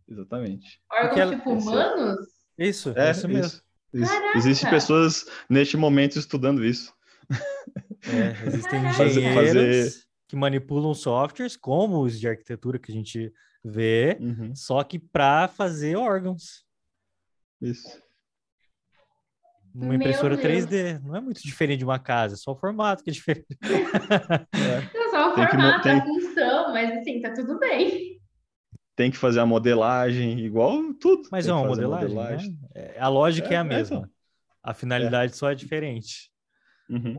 [0.10, 0.82] Exatamente.
[0.92, 2.28] Órgãos Porque tipo esse humanos?
[2.58, 3.46] Isso, É, isso mesmo.
[3.46, 3.64] isso.
[3.94, 4.38] Caraca!
[4.38, 6.94] Existem pessoas neste momento estudando isso.
[7.32, 9.92] É, existem engenheiros Fazer-
[10.28, 13.32] que manipulam softwares, como os de arquitetura que a gente
[13.64, 16.66] vê, Uhum, só que para fazer órgãos.
[17.62, 18.02] Isso.
[19.74, 20.66] Uma impressora Deus.
[20.66, 21.00] 3D.
[21.04, 23.46] Não é muito diferente de uma casa, só o formato que é diferente.
[24.54, 24.98] É.
[24.98, 28.21] Não, só o Tem que formato, tem- a função, mas assim, tá tudo bem.
[29.02, 31.28] Tem que fazer a modelagem, igual tudo.
[31.32, 32.58] Mas é uma fazer modelagem, né?
[32.76, 33.98] É, A lógica é, É, a é, mesma.
[33.98, 34.10] então.
[34.62, 36.30] A finalidade só é diferente.
[36.88, 37.16] Uhum.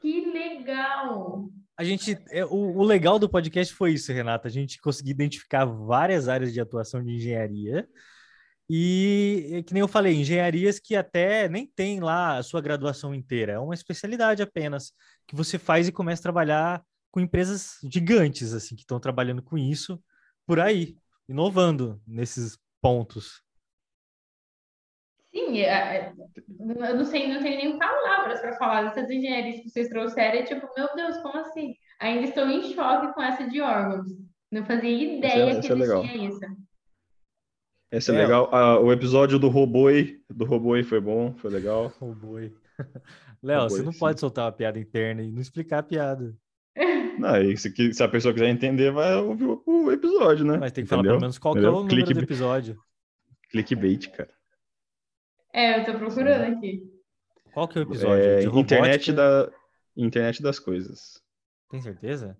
[0.00, 1.50] Que legal!
[1.76, 4.46] A gente, é, o, o legal do podcast foi isso, Renata.
[4.46, 7.88] A gente conseguiu identificar várias áreas de atuação de engenharia.
[8.70, 13.12] E, é que nem eu falei, engenharias que até nem tem lá a sua graduação
[13.12, 14.92] inteira, é uma especialidade apenas,
[15.26, 19.58] que você faz e começa a trabalhar com empresas gigantes, assim, que estão trabalhando com
[19.58, 20.00] isso
[20.46, 20.96] por aí,
[21.28, 23.42] inovando nesses pontos.
[25.30, 25.66] Sim, é-
[25.96, 26.14] é-
[26.58, 30.38] eu não sei, não tenho nem palavras para falar dessas engenharias que vocês trouxeram.
[30.38, 31.74] É tipo, meu Deus, como assim?
[32.00, 34.06] Ainda estou em choque com essa de órgãos.
[34.50, 36.40] Não fazia ideia Essa é- que essa é existia isso.
[37.92, 38.48] Esse é, É, legal.
[38.52, 41.92] Ah, o episódio do Roboi, do Roboi foi bom, foi legal.
[42.00, 42.54] Oh, boi.
[43.42, 43.98] Léo, você não sim.
[43.98, 46.34] pode soltar uma piada interna e não explicar a piada.
[47.18, 50.58] Não, e se, se a pessoa quiser entender, vai ouvir o, o episódio, né?
[50.58, 51.14] Mas tem que falar Entendeu?
[51.14, 51.80] pelo menos qual que é Entendeu?
[51.80, 52.78] o número do episódio.
[53.50, 54.30] Clickbait, cara.
[55.52, 56.82] É, eu tô procurando aqui.
[57.54, 58.24] Qual que é o episódio?
[58.24, 59.50] É, De internet, da,
[59.96, 61.22] internet das coisas.
[61.70, 62.36] Tem certeza?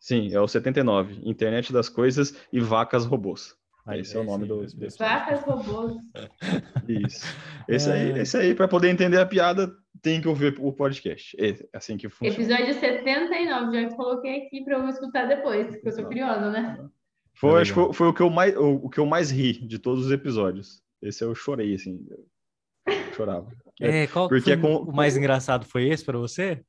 [0.00, 1.20] Sim, é o 79.
[1.22, 3.56] Internet das coisas e vacas robôs.
[3.86, 4.64] Aí, esse é o nome do.
[4.76, 5.94] Desse Vacas robôs.
[6.88, 7.26] Isso.
[7.68, 8.22] Esse aí, é.
[8.22, 9.70] esse aí para poder entender a piada,
[10.00, 11.36] tem que ouvir o podcast.
[11.38, 12.34] É assim que funciona.
[12.34, 16.88] Episódio 79, já coloquei aqui para eu escutar depois, porque eu sou curiosa, né?
[17.34, 19.52] Foi, acho que foi, foi, o, que eu mais, o, o, que eu mais ri
[19.52, 20.82] de todos os episódios.
[21.02, 22.06] Esse eu chorei, assim.
[22.08, 23.50] Eu chorava.
[23.80, 26.64] É, qual porque é com, o mais engraçado foi esse para você?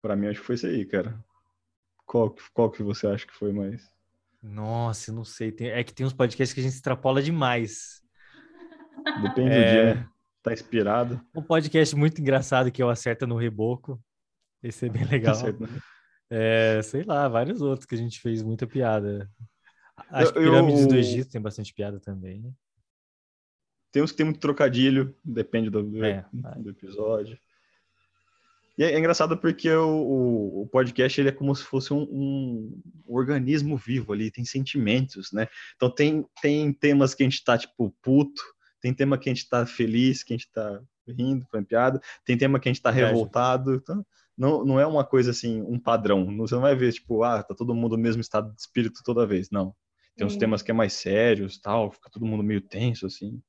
[0.00, 1.18] Para mim, acho que foi esse aí, cara.
[2.06, 3.90] Qual, qual que você acha que foi mais?
[4.42, 5.52] Nossa, não sei.
[5.52, 8.02] Tem, é que tem uns podcasts que a gente extrapola demais.
[9.22, 9.64] Depende é...
[9.64, 10.08] do dia, né?
[10.42, 11.20] Tá inspirado.
[11.34, 14.02] Um podcast muito engraçado que o Acerta no Reboco.
[14.60, 15.34] Esse é bem legal.
[15.34, 15.68] Acerta.
[16.28, 19.30] É, sei lá, vários outros que a gente fez muita piada.
[20.08, 20.88] As pirâmides eu...
[20.88, 22.52] do Egito tem bastante piada também.
[23.92, 26.24] Tem uns que tem muito trocadilho, depende do, é,
[26.56, 27.38] do episódio.
[28.76, 32.02] E é, é engraçado porque o, o, o, podcast ele é como se fosse um,
[32.02, 35.46] um, organismo vivo ali, tem sentimentos, né?
[35.76, 38.42] Então tem, tem temas que a gente tá, tipo, puto,
[38.80, 42.36] tem tema que a gente tá feliz, que a gente tá rindo, foi piada, tem
[42.36, 44.04] tema que a gente tá revoltado, então
[44.36, 46.36] não, não é uma coisa assim, um padrão.
[46.38, 49.26] Você não vai ver, tipo, ah, tá todo mundo no mesmo estado de espírito toda
[49.26, 49.74] vez, não.
[50.16, 53.40] Tem uns temas que é mais sérios, tal, fica todo mundo meio tenso, assim.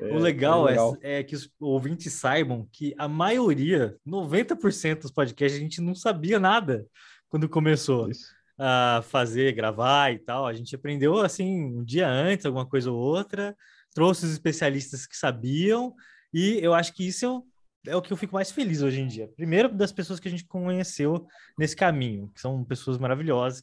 [0.00, 0.96] É, o legal, é, legal.
[1.00, 5.94] É, é, que os ouvintes saibam que a maioria, 90% dos podcasts, a gente não
[5.94, 6.86] sabia nada
[7.28, 8.32] quando começou Isso.
[8.58, 10.46] a fazer, gravar e tal.
[10.46, 13.56] A gente aprendeu assim um dia antes, alguma coisa ou outra,
[13.94, 15.94] trouxe os especialistas que sabiam,
[16.32, 17.44] e eu acho que isso
[17.86, 19.28] é o que eu fico mais feliz hoje em dia.
[19.36, 21.26] Primeiro, das pessoas que a gente conheceu
[21.58, 23.62] nesse caminho, que são pessoas maravilhosas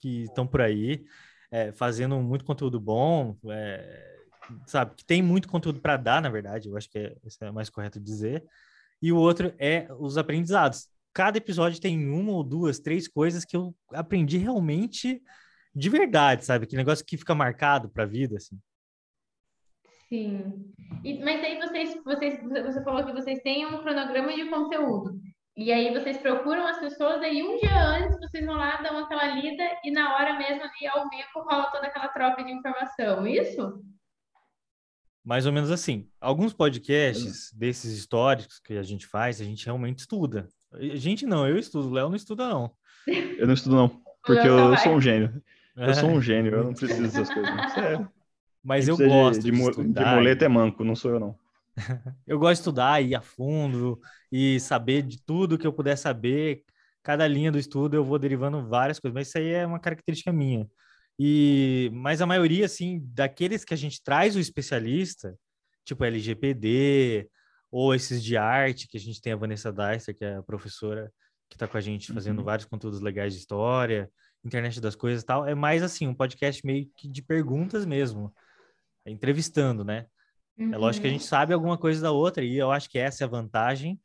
[0.00, 1.04] que estão por aí,
[1.50, 3.36] é, fazendo muito conteúdo bom.
[3.50, 4.21] É,
[4.66, 7.50] sabe, que tem muito conteúdo para dar, na verdade, eu acho que é, isso é
[7.50, 8.44] mais correto dizer.
[9.00, 10.88] E o outro é os aprendizados.
[11.12, 15.22] Cada episódio tem uma ou duas, três coisas que eu aprendi realmente
[15.74, 16.66] de verdade, sabe?
[16.66, 18.58] Que negócio que fica marcado para a vida, assim.
[20.08, 20.72] Sim.
[21.02, 25.18] E, mas aí vocês, vocês, você falou que vocês têm um cronograma de conteúdo.
[25.56, 29.26] E aí vocês procuram as pessoas, aí um dia antes vocês vão lá, dão aquela
[29.26, 33.82] lida e na hora mesmo ali ao vivo rola toda aquela troca de informação, isso?
[35.24, 36.08] Mais ou menos assim.
[36.20, 40.48] Alguns podcasts desses históricos que a gente faz, a gente realmente estuda.
[40.72, 42.72] A gente não, eu estudo, o Léo não estuda, não.
[43.06, 43.88] Eu não estudo, não,
[44.24, 45.42] porque eu, eu sou um gênio.
[45.76, 47.72] Eu sou um gênio, eu não preciso dessas coisas.
[47.72, 48.10] Sério.
[48.64, 51.36] Mas eu gosto de, de, de, estudar, de moleta é manco, não sou eu, não.
[52.26, 54.00] eu gosto de estudar, ir a fundo
[54.30, 56.62] e saber de tudo que eu puder saber.
[57.02, 60.32] Cada linha do estudo eu vou derivando várias coisas, mas isso aí é uma característica
[60.32, 60.68] minha.
[61.18, 65.36] E, mas a maioria, assim, daqueles que a gente traz o especialista,
[65.84, 67.28] tipo LGPD,
[67.70, 71.12] ou esses de arte, que a gente tem a Vanessa Deister, que é a professora
[71.48, 72.44] que está com a gente fazendo uhum.
[72.44, 74.10] vários conteúdos legais de história,
[74.44, 78.32] internet das coisas e tal, é mais assim, um podcast meio que de perguntas mesmo,
[79.06, 80.06] entrevistando, né?
[80.58, 80.74] Uhum.
[80.74, 81.28] É lógico que a gente uhum.
[81.28, 84.00] sabe alguma coisa da outra, e eu acho que essa é a vantagem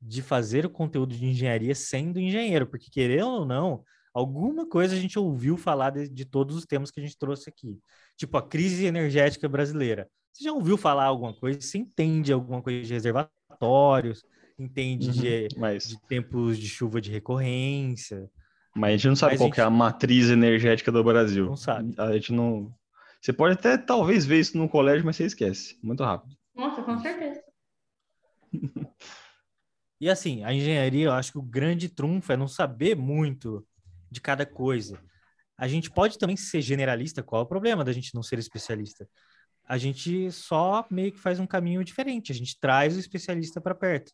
[0.00, 4.98] de fazer o conteúdo de engenharia sendo engenheiro, porque querendo ou não, alguma coisa a
[4.98, 7.78] gente ouviu falar de, de, todos os temas que a gente trouxe aqui.
[8.16, 10.08] Tipo, a crise energética brasileira.
[10.32, 11.60] Você já ouviu falar alguma coisa?
[11.60, 14.24] Você entende alguma coisa de reservatórios?
[14.58, 15.88] Entende uhum, de, mas...
[15.88, 18.30] de, tempos de chuva de recorrência?
[18.74, 19.60] Mas a gente não sabe mas qual gente...
[19.60, 21.46] é a matriz energética do Brasil.
[21.46, 21.94] Não sabe.
[21.98, 22.72] A gente não.
[23.20, 25.78] Você pode até talvez ver isso no colégio, mas você esquece.
[25.82, 26.36] Muito rápido.
[26.54, 27.42] Nossa, com certeza.
[30.00, 33.66] e assim, a engenharia, eu acho que o grande trunfo é não saber muito
[34.10, 35.00] de cada coisa.
[35.56, 39.08] A gente pode também ser generalista, qual é o problema da gente não ser especialista?
[39.64, 43.74] A gente só meio que faz um caminho diferente, a gente traz o especialista para
[43.74, 44.12] perto.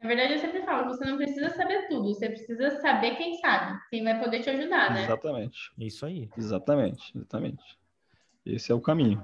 [0.00, 3.80] Na verdade, eu sempre falo, você não precisa saber tudo, você precisa saber quem sabe,
[3.90, 5.04] quem vai poder te ajudar, né?
[5.04, 5.58] Exatamente.
[5.76, 6.30] Isso aí.
[6.36, 7.78] Exatamente, exatamente.
[8.46, 9.22] Esse é o caminho.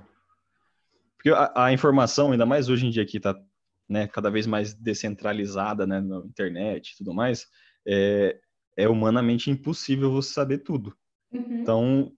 [1.17, 3.41] Porque a, a informação, ainda mais hoje em dia que está
[3.89, 7.47] né, cada vez mais descentralizada, né, na internet e tudo mais,
[7.87, 8.39] é,
[8.77, 10.97] é humanamente impossível você saber tudo.
[11.33, 11.61] Uhum.
[11.61, 12.13] Então,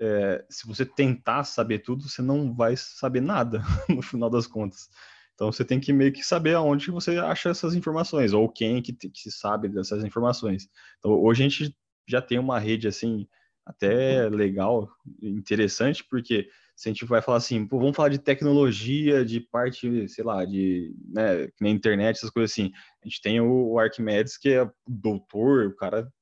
[0.00, 4.88] é, se você tentar saber tudo, você não vai saber nada no final das contas.
[5.34, 8.92] Então, você tem que meio que saber aonde você acha essas informações, ou quem que,
[8.92, 10.68] que sabe dessas informações.
[10.98, 11.76] Então, hoje a gente
[12.06, 13.26] já tem uma rede, assim,
[13.64, 14.90] até legal,
[15.22, 16.48] interessante, porque
[16.82, 20.44] se a gente vai falar assim, pô, vamos falar de tecnologia, de parte, sei lá,
[20.44, 22.72] de, né, na internet, essas coisas assim.
[23.00, 26.12] A gente tem o Arquimedes, que é doutor, o cara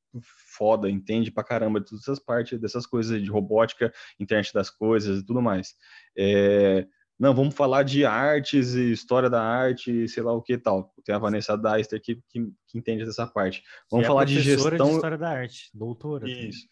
[0.59, 5.21] foda, entende pra caramba de todas essas partes, dessas coisas de robótica, internet das coisas
[5.21, 5.75] e tudo mais.
[6.15, 6.87] É,
[7.19, 10.93] não, vamos falar de artes e história da arte, sei lá o que tal.
[11.07, 13.63] Tem a Vanessa Deister que, que, que entende dessa parte.
[13.91, 14.89] Vamos que é falar é de gestão.
[14.89, 16.29] De história da arte, doutora.
[16.29, 16.69] Isso.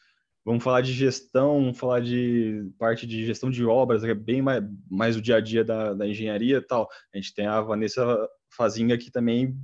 [0.48, 4.40] Vamos falar de gestão, vamos falar de parte de gestão de obras, que é bem
[4.40, 6.88] mais, mais o dia a dia da, da engenharia e tal.
[7.12, 8.02] A gente tem a Vanessa
[8.56, 9.54] Fazinga, que também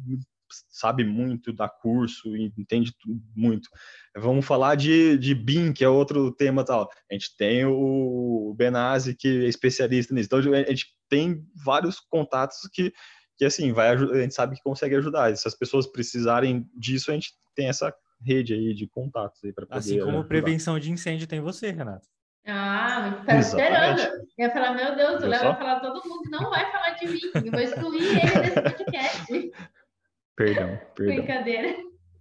[0.68, 2.92] sabe muito, dá curso, entende
[3.34, 3.66] muito.
[4.14, 6.90] Vamos falar de, de BIM, que é outro tema tal.
[7.10, 10.26] A gente tem o Benazzi, que é especialista nisso.
[10.26, 12.92] Então, a gente tem vários contatos que,
[13.38, 15.32] que assim, vai, a gente sabe que consegue ajudar.
[15.32, 19.52] E se as pessoas precisarem disso, a gente tem essa rede aí de contatos aí
[19.52, 20.28] para poder Assim como ajudar.
[20.28, 22.06] prevenção de incêndio tem você, Renato.
[22.46, 24.00] Ah, estava esperando.
[24.36, 27.06] Eu ia falar, meu Deus, o Léo vai falar todo mundo, não vai falar de
[27.08, 27.20] mim.
[27.34, 29.52] Eu vou excluir ele desse podcast.
[30.36, 31.16] Perdão, perdão.
[31.16, 31.76] Brincadeira.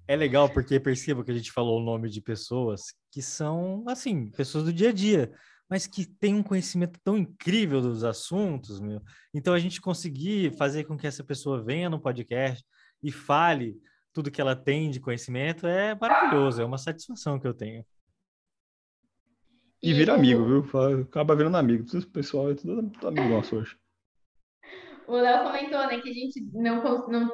[0.07, 4.29] É legal porque perceba que a gente falou o nome de pessoas que são, assim,
[4.31, 5.31] pessoas do dia a dia,
[5.69, 9.01] mas que têm um conhecimento tão incrível dos assuntos, meu.
[9.33, 12.63] Então a gente conseguir fazer com que essa pessoa venha no podcast
[13.01, 13.75] e fale
[14.13, 17.83] tudo que ela tem de conhecimento é maravilhoso, é uma satisfação que eu tenho.
[19.81, 21.01] E vira o- amigo, viu?
[21.01, 21.83] Acaba virando amigo.
[21.85, 23.75] Esse pessoal é tudo, amigo nosso hoje.
[25.07, 27.29] O Léo comentou, né, que a gente não, não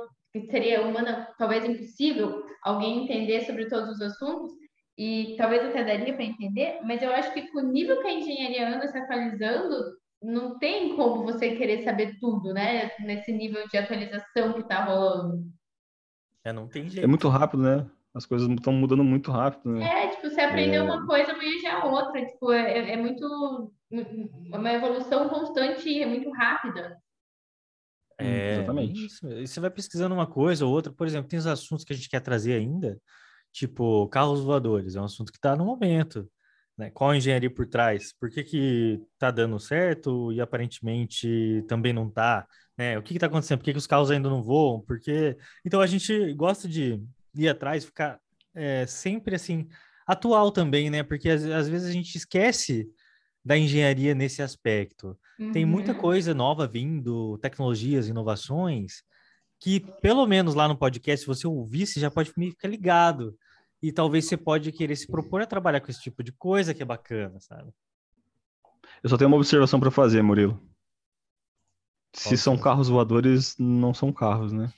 [0.50, 4.52] seria humana, talvez impossível alguém entender sobre todos os assuntos,
[4.98, 8.14] e talvez até daria para entender, mas eu acho que com o nível que a
[8.14, 9.76] engenharia anda se atualizando,
[10.22, 12.92] não tem como você querer saber tudo, né?
[13.00, 15.46] Nesse nível de atualização que está rolando.
[16.44, 17.10] É, não tem É jeito.
[17.10, 17.90] muito rápido, né?
[18.14, 20.06] As coisas estão mudando muito rápido, né?
[20.06, 20.86] É, tipo, você aprendeu É.
[20.86, 22.26] uma coisa, amanhã já é outra.
[22.26, 23.72] Tipo, é, é muito.
[23.92, 26.98] É uma evolução constante e é muito rápida.
[28.18, 29.06] É, Exatamente.
[29.06, 29.28] isso.
[29.32, 31.96] E você vai pesquisando uma coisa ou outra, por exemplo, tem os assuntos que a
[31.96, 33.00] gente quer trazer ainda,
[33.52, 36.30] tipo carros voadores, é um assunto que está no momento,
[36.78, 36.90] né?
[36.92, 38.14] Qual a engenharia por trás?
[38.20, 42.46] Por que que tá dando certo e aparentemente também não tá,
[42.80, 42.98] né?
[42.98, 43.58] O que que tá acontecendo?
[43.60, 44.80] Por que que os carros ainda não voam?
[44.80, 47.04] Porque então a gente gosta de
[47.36, 48.22] ir atrás, ficar
[48.56, 49.68] é, sempre assim
[50.08, 51.04] atual também, né?
[51.04, 52.90] Porque às, às vezes a gente esquece
[53.44, 55.18] da engenharia nesse aspecto.
[55.52, 55.98] Tem muita Uhum.
[56.00, 59.04] coisa nova vindo, tecnologias, inovações,
[59.60, 63.38] que pelo menos lá no podcast, se você ouvir, você já pode ficar ligado.
[63.84, 66.82] E talvez você pode querer se propor a trabalhar com esse tipo de coisa que
[66.82, 67.72] é bacana, sabe?
[69.04, 70.62] Eu só tenho uma observação para fazer, Murilo.
[72.14, 74.72] Se são carros voadores, não são carros, né?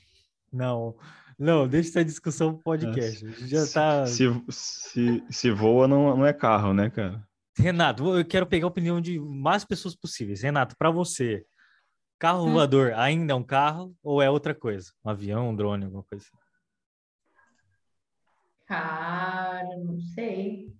[0.52, 0.94] Não,
[1.38, 3.24] não, deixa essa discussão pro podcast.
[3.24, 4.06] A gente Já Se- tá.
[4.06, 7.26] Se, se, se voa, não, não é carro, né, cara?
[7.56, 10.42] Renato, eu quero pegar a opinião de mais pessoas possíveis.
[10.42, 11.44] Renato, para você,
[12.18, 12.52] carro Hum.
[12.52, 14.92] voador ainda é um carro ou é outra coisa?
[15.04, 16.36] Um avião, um drone, alguma coisa assim?
[18.66, 20.72] Cara, não sei.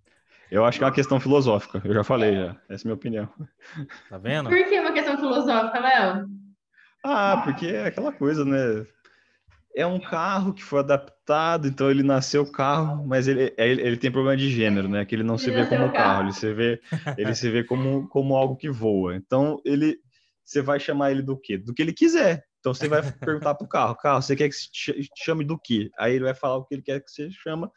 [0.51, 1.81] Eu acho que é uma questão filosófica.
[1.85, 2.57] Eu já falei, já.
[2.69, 3.29] Essa é a minha opinião.
[4.09, 4.49] Tá vendo?
[4.51, 6.27] Por que uma questão filosófica, Léo?
[7.05, 8.87] Ah, porque é aquela coisa, né?
[9.75, 14.13] É um carro que foi adaptado, então ele nasceu carro, mas ele, ele, ele tem
[14.13, 15.05] problema de gênero, né?
[15.05, 15.97] Que ele não se Ele vê nasceu como carro.
[15.97, 16.81] carro, ele se vê,
[17.17, 19.17] ele se vê como, como algo que voa.
[19.17, 19.99] Então ele,
[20.45, 21.57] você vai chamar ele do quê?
[21.57, 22.45] Do que ele quiser.
[22.61, 25.91] Então você vai perguntar pro carro, carro, você quer que se ch- chame do quê?
[25.99, 27.71] Aí ele vai falar o que ele quer que você chama.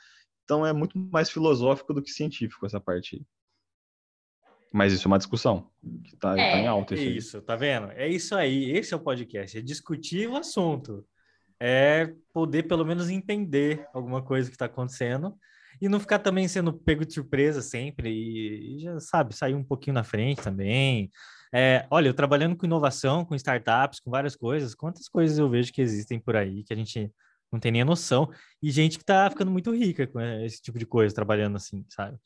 [0.44, 3.26] Então é muito mais filosófico do que científico essa parte.
[4.76, 5.70] Mas isso é uma discussão
[6.04, 6.96] que tá, É, tá em alta.
[6.96, 7.18] Isso, aí.
[7.18, 7.92] Isso, tá vendo?
[7.92, 8.72] É isso aí.
[8.72, 11.08] Esse é o podcast, é discutir o assunto.
[11.58, 15.34] É poder pelo menos entender alguma coisa que está acontecendo
[15.82, 19.64] e não ficar também sendo pego de surpresa sempre e, e já sabe, sair um
[19.64, 21.10] pouquinho na frente também.
[21.54, 25.72] É, olha, eu trabalhando com inovação, com startups, com várias coisas, quantas coisas eu vejo
[25.72, 27.10] que existem por aí que a gente
[27.50, 28.30] não tem nem a noção
[28.62, 32.18] e gente que está ficando muito rica com esse tipo de coisa, trabalhando assim, sabe?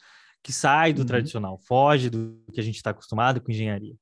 [0.42, 1.08] Que sai do Uhum.
[1.08, 3.96] tradicional, foge do que a gente está acostumado com engenharia.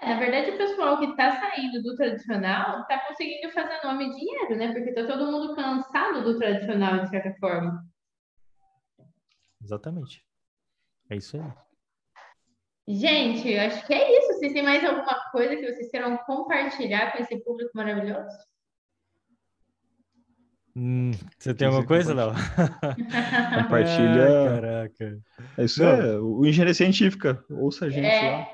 [0.00, 4.14] É, na verdade, o pessoal que está saindo do tradicional está conseguindo fazer nome e
[4.14, 4.72] dinheiro, né?
[4.72, 7.84] Porque está todo mundo cansado do tradicional, de certa forma.
[9.62, 10.24] Exatamente.
[11.10, 11.42] É isso aí.
[12.86, 14.38] Gente, eu acho que é isso.
[14.38, 18.36] Vocês têm mais alguma coisa que vocês queiram compartilhar com esse público maravilhoso?
[20.80, 22.30] Hum, você tem alguma coisa, Léo?
[23.64, 24.28] Compartilha.
[24.48, 25.18] Caraca.
[25.58, 25.88] Isso Não.
[25.90, 27.44] é o engenharia científica.
[27.50, 28.30] Ouça a gente É.
[28.30, 28.46] lá.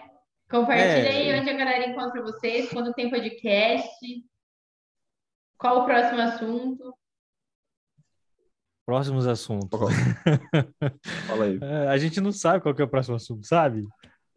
[0.51, 1.09] Compartilha É.
[1.35, 3.87] aí onde a galera encontra vocês, quando tem podcast,
[5.59, 6.95] qual o próximo assunto.
[8.87, 9.79] Próximos assuntos.
[11.27, 11.59] Fala aí.
[11.63, 13.85] É, a gente não sabe qual que é o próximo assunto, sabe?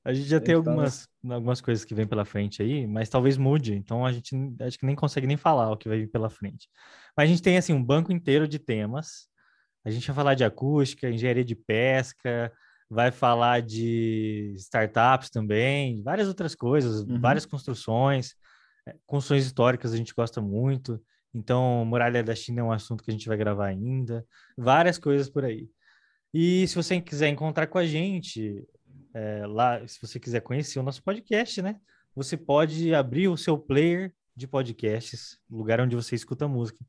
[0.07, 3.37] A gente já tem tá algumas, algumas coisas que vem pela frente aí, mas talvez
[3.37, 3.75] mude.
[3.75, 6.69] Então a gente acho que nem consegue nem falar o que vai vir pela frente.
[7.15, 9.27] Mas a gente tem assim um banco inteiro de temas.
[9.83, 12.49] A gente vai falar de acústica, engenharia de pesca,
[12.89, 17.19] vai falar de startups também, várias outras coisas, Uhum.
[17.19, 18.33] várias construções,
[18.87, 21.03] é, construções históricas a gente gosta muito.
[21.33, 24.25] Então, Muralha da China é um assunto que a gente vai gravar ainda,
[24.57, 25.69] várias coisas por aí.
[26.33, 28.65] E se você quiser encontrar com a gente
[29.17, 31.77] é, lá, se você quiser conhecer o nosso podcast, né?
[32.15, 36.85] Você pode abrir o seu player de podcasts, lugar onde você escuta música,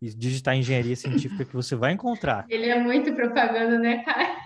[0.00, 2.46] e digitar engenharia científica que você vai encontrar.
[2.48, 4.36] Ele é muito propaganda, né, cara?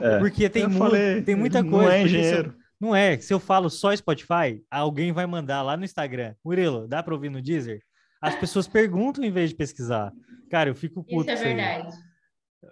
[0.00, 1.76] É, porque tem, mu falei, tem muita coisa.
[1.76, 2.54] Não é engenheiro.
[2.80, 3.18] não é.
[3.18, 6.34] Se eu falo só Spotify, alguém vai mandar lá no Instagram.
[6.42, 7.82] Murilo, dá para ouvir no Deezer?
[8.20, 10.12] As pessoas perguntam em vez de pesquisar.
[10.50, 11.30] Cara, eu fico puto.
[11.30, 11.96] Isso é verdade.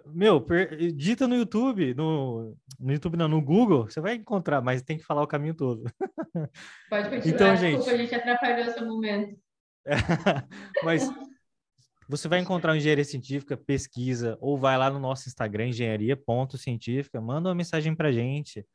[0.05, 0.75] Meu, per...
[0.93, 2.57] digita no YouTube, no...
[2.79, 5.83] no YouTube não, no Google, você vai encontrar, mas tem que falar o caminho todo.
[6.89, 7.89] Pode continuar, então, desculpa, gente...
[7.89, 9.37] a gente atrapalhou seu momento.
[10.83, 11.09] mas
[12.09, 17.49] você vai encontrar uma engenharia científica, pesquisa, ou vai lá no nosso Instagram, engenharia.científica, manda
[17.49, 18.65] uma mensagem pra gente.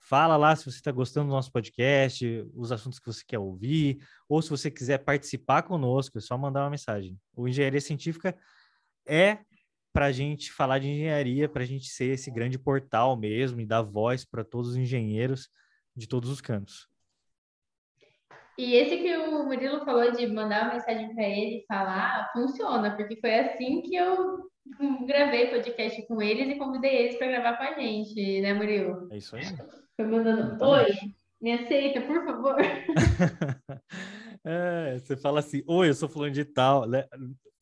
[0.00, 3.98] Fala lá se você está gostando do nosso podcast, os assuntos que você quer ouvir,
[4.26, 7.18] ou se você quiser participar conosco, é só mandar uma mensagem.
[7.36, 8.34] O Engenharia Científica
[9.06, 9.38] é
[9.98, 13.66] para a gente falar de engenharia, para a gente ser esse grande portal mesmo e
[13.66, 15.50] dar voz para todos os engenheiros
[15.96, 16.86] de todos os cantos.
[18.56, 23.16] E esse que o Murilo falou de mandar uma mensagem para ele falar, funciona, porque
[23.20, 24.48] foi assim que eu
[25.04, 29.08] gravei podcast com eles e convidei eles para gravar com a gente, né, Murilo?
[29.10, 29.42] É isso aí.
[29.96, 30.86] Foi mandando, oi,
[31.42, 32.54] me aceita, por favor.
[34.44, 36.84] é, você fala assim, oi, eu sou fulano de tal.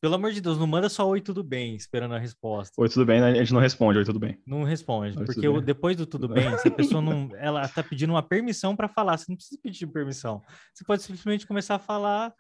[0.01, 2.75] Pelo amor de Deus, não manda só oi, tudo bem, esperando a resposta.
[2.77, 4.39] Oi, tudo bem, a gente não responde, oi, tudo bem.
[4.47, 7.29] Não responde, oi, porque depois do tudo bem, se a pessoa não.
[7.37, 10.43] Ela tá pedindo uma permissão para falar, você não precisa pedir permissão.
[10.75, 12.33] Você pode simplesmente começar a falar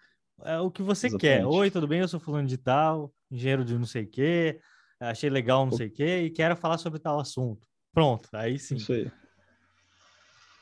[0.44, 1.38] é, o que você Exatamente.
[1.38, 1.46] quer.
[1.46, 4.60] Oi, tudo bem, eu sou fulano de tal, engenheiro de não sei o quê,
[5.00, 7.66] achei legal não sei o quê, e quero falar sobre tal assunto.
[7.92, 8.76] Pronto, aí sim.
[8.76, 9.10] Isso aí.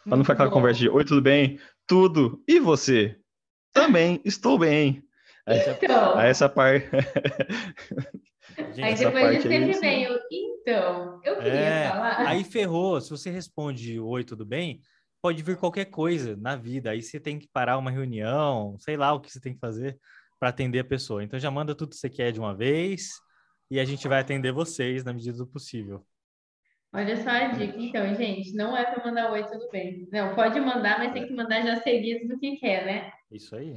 [0.06, 1.58] Mas não foi aquela conversa de oi, tudo bem?
[1.86, 2.42] Tudo.
[2.46, 3.18] E você?
[3.74, 5.02] Também, estou bem.
[5.46, 6.16] Então.
[6.16, 6.88] Aí essa parte.
[8.80, 11.20] aí depois de sempre vem o então.
[11.22, 12.26] Eu queria é, falar.
[12.26, 12.98] Aí ferrou.
[13.00, 14.80] Se você responde oi, tudo bem,
[15.20, 16.90] pode vir qualquer coisa na vida.
[16.92, 19.98] Aí você tem que parar uma reunião, sei lá o que você tem que fazer
[20.38, 21.22] para atender a pessoa.
[21.22, 23.10] Então já manda tudo que você quer de uma vez
[23.70, 26.06] e a gente vai atender vocês na medida do possível.
[26.94, 30.08] Olha só a dica, então, gente, não é para mandar oi, tudo bem.
[30.12, 33.10] Não, pode mandar, mas tem que mandar já seguido do que quer, né?
[33.34, 33.74] Isso aí.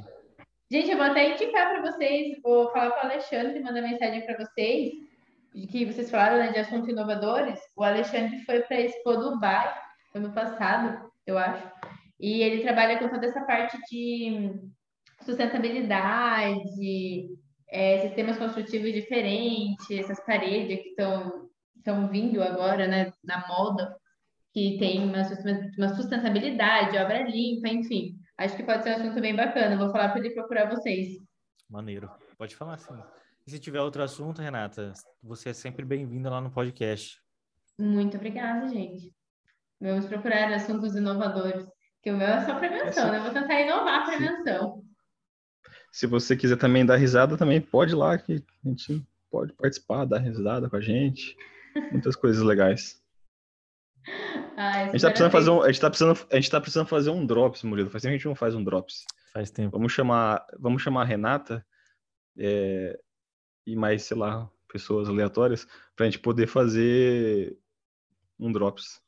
[0.72, 4.38] Gente, eu vou até indicar para vocês, vou falar com o Alexandre, mandar mensagem para
[4.38, 4.93] vocês,
[5.72, 7.60] que vocês falaram né, de assuntos inovadores.
[7.76, 9.74] O Alexandre foi para a Expo Dubai,
[10.14, 11.72] ano passado, eu acho,
[12.20, 14.51] e ele trabalha com toda essa parte de
[15.24, 17.30] sustentabilidade,
[17.70, 23.95] é, sistemas construtivos diferentes, essas paredes que estão estão vindo agora, né, na moda,
[24.53, 25.22] que tem uma,
[25.78, 28.20] uma sustentabilidade, obra limpa, enfim.
[28.38, 29.76] Acho que pode ser um assunto bem bacana.
[29.76, 31.18] Vou falar para ele procurar vocês.
[31.68, 32.08] Maneiro.
[32.38, 32.94] Pode falar sim.
[33.48, 37.20] E se tiver outro assunto, Renata, você é sempre bem-vinda lá no podcast.
[37.80, 39.12] Muito obrigada, gente.
[39.82, 41.66] Vamos procurar assuntos inovadores.
[42.04, 43.20] Que o meu é só prevenção, é né?
[43.22, 44.84] Vou tentar inovar a prevenção.
[45.92, 50.06] Se você quiser também dar risada, também pode ir lá, que a gente pode participar,
[50.06, 51.36] dar risada com a gente.
[51.92, 53.02] Muitas coisas legais.
[54.58, 56.88] Ah, a gente tá precisando fazer um, a gente tá precisando, a gente tá precisando
[56.88, 57.91] fazer um drops, Murilo.
[57.91, 59.05] Faz tempo que a gente não faz um drops.
[59.32, 59.78] Faz tempo.
[59.78, 61.64] Vamos chamar, vamos chamar a Renata
[62.36, 62.99] é,
[63.68, 67.55] e mais, sei lá, pessoas aleatórias pra gente poder fazer
[68.39, 68.99] um drops.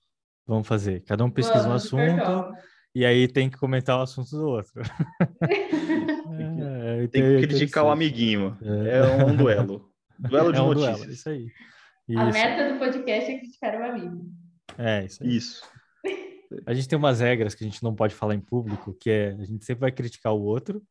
[0.46, 1.02] Vamos fazer.
[1.02, 2.54] Cada um pesquisa um assunto
[2.94, 4.84] e aí tem que comentar o assunto do outro.
[5.50, 8.56] é, tem que criticar o amiguinho.
[8.62, 9.90] É, é um duelo.
[10.20, 10.98] Duelo de é um notícias.
[10.98, 11.48] Duelo, isso aí.
[12.08, 12.20] Isso.
[12.20, 14.30] A meta do podcast é criticar o amigo.
[14.78, 15.36] É, isso aí.
[15.36, 15.64] Isso.
[16.66, 19.30] A gente tem umas regras que a gente não pode falar em público, que é
[19.32, 20.82] a gente sempre vai criticar o outro,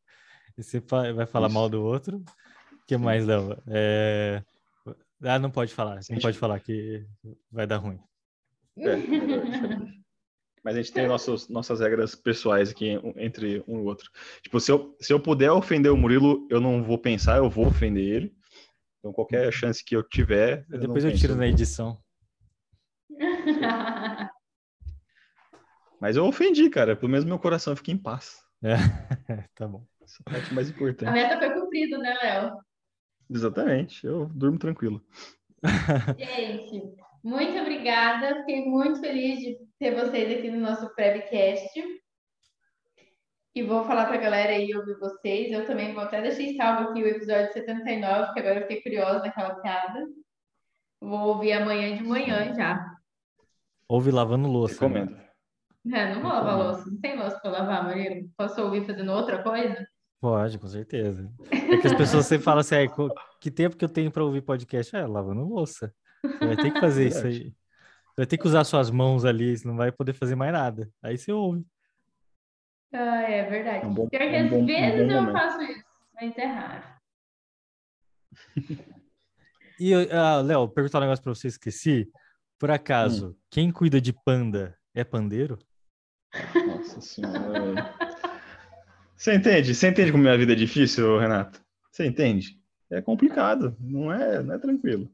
[0.57, 1.53] e sempre vai falar Isso.
[1.53, 2.17] mal do outro.
[2.17, 3.57] O que mais, Léo?
[3.67, 4.41] É...
[5.21, 5.99] Ah, não pode falar.
[6.09, 7.05] Não pode falar que
[7.51, 7.99] vai dar ruim.
[8.77, 8.95] É,
[10.63, 14.09] mas a gente tem nossos, nossas regras pessoais aqui entre um e outro.
[14.41, 17.67] Tipo, se eu, se eu puder ofender o Murilo, eu não vou pensar, eu vou
[17.67, 18.33] ofender ele.
[18.99, 20.65] Então, qualquer chance que eu tiver.
[20.69, 21.97] Eu Depois eu tiro na edição.
[25.99, 26.95] Mas eu ofendi, cara.
[26.95, 28.39] Pelo menos meu coração fica em paz.
[28.63, 28.75] É,
[29.55, 29.85] tá bom.
[30.01, 31.09] Essa é a parte mais importante.
[31.09, 32.57] A meta foi cumprida, né, Léo?
[33.29, 34.05] Exatamente.
[34.05, 35.03] Eu durmo tranquilo.
[36.17, 38.39] Gente, muito obrigada.
[38.39, 41.99] Fiquei muito feliz de ter vocês aqui no nosso Prevcast.
[43.55, 45.51] E vou falar para a galera aí ouvir vocês.
[45.51, 49.19] Eu também vou até deixar salvo aqui o episódio 79, porque agora eu fiquei curiosa
[49.19, 50.07] naquela piada.
[51.01, 52.95] Vou ouvir amanhã de manhã já.
[53.87, 54.75] Ouve lavando louça.
[54.75, 55.11] Recomendo.
[55.11, 55.28] Né?
[55.87, 56.89] É, não vou lavar louça.
[56.89, 58.25] Não tem louça para lavar, Maria.
[58.37, 59.87] Posso ouvir fazendo outra coisa?
[60.21, 61.31] Pode, com certeza.
[61.69, 62.75] É que as pessoas sempre falam assim,
[63.39, 64.95] que tempo que eu tenho para ouvir podcast?
[64.95, 65.93] É, lavando louça.
[66.23, 67.53] Você vai ter que fazer isso aí.
[68.17, 70.89] vai ter que usar suas mãos ali, você não vai poder fazer mais nada.
[71.03, 71.63] Aí você ouve.
[72.91, 73.85] Ah, é verdade.
[73.85, 75.31] É um bom- Pior que é um às bom- um vezes bom eu momento.
[75.31, 75.83] faço isso,
[76.15, 76.83] mas é raro.
[79.79, 82.09] E, ah, Léo, perguntar um negócio pra você, esqueci.
[82.57, 85.57] Por acaso, quem cuida de panda é pandeiro?
[86.67, 87.95] Nossa senhora.
[89.15, 89.75] Você entende?
[89.75, 91.61] Você entende como minha vida é difícil, Renato?
[91.91, 92.57] Você entende?
[92.89, 95.09] É complicado, não é, não é tranquilo.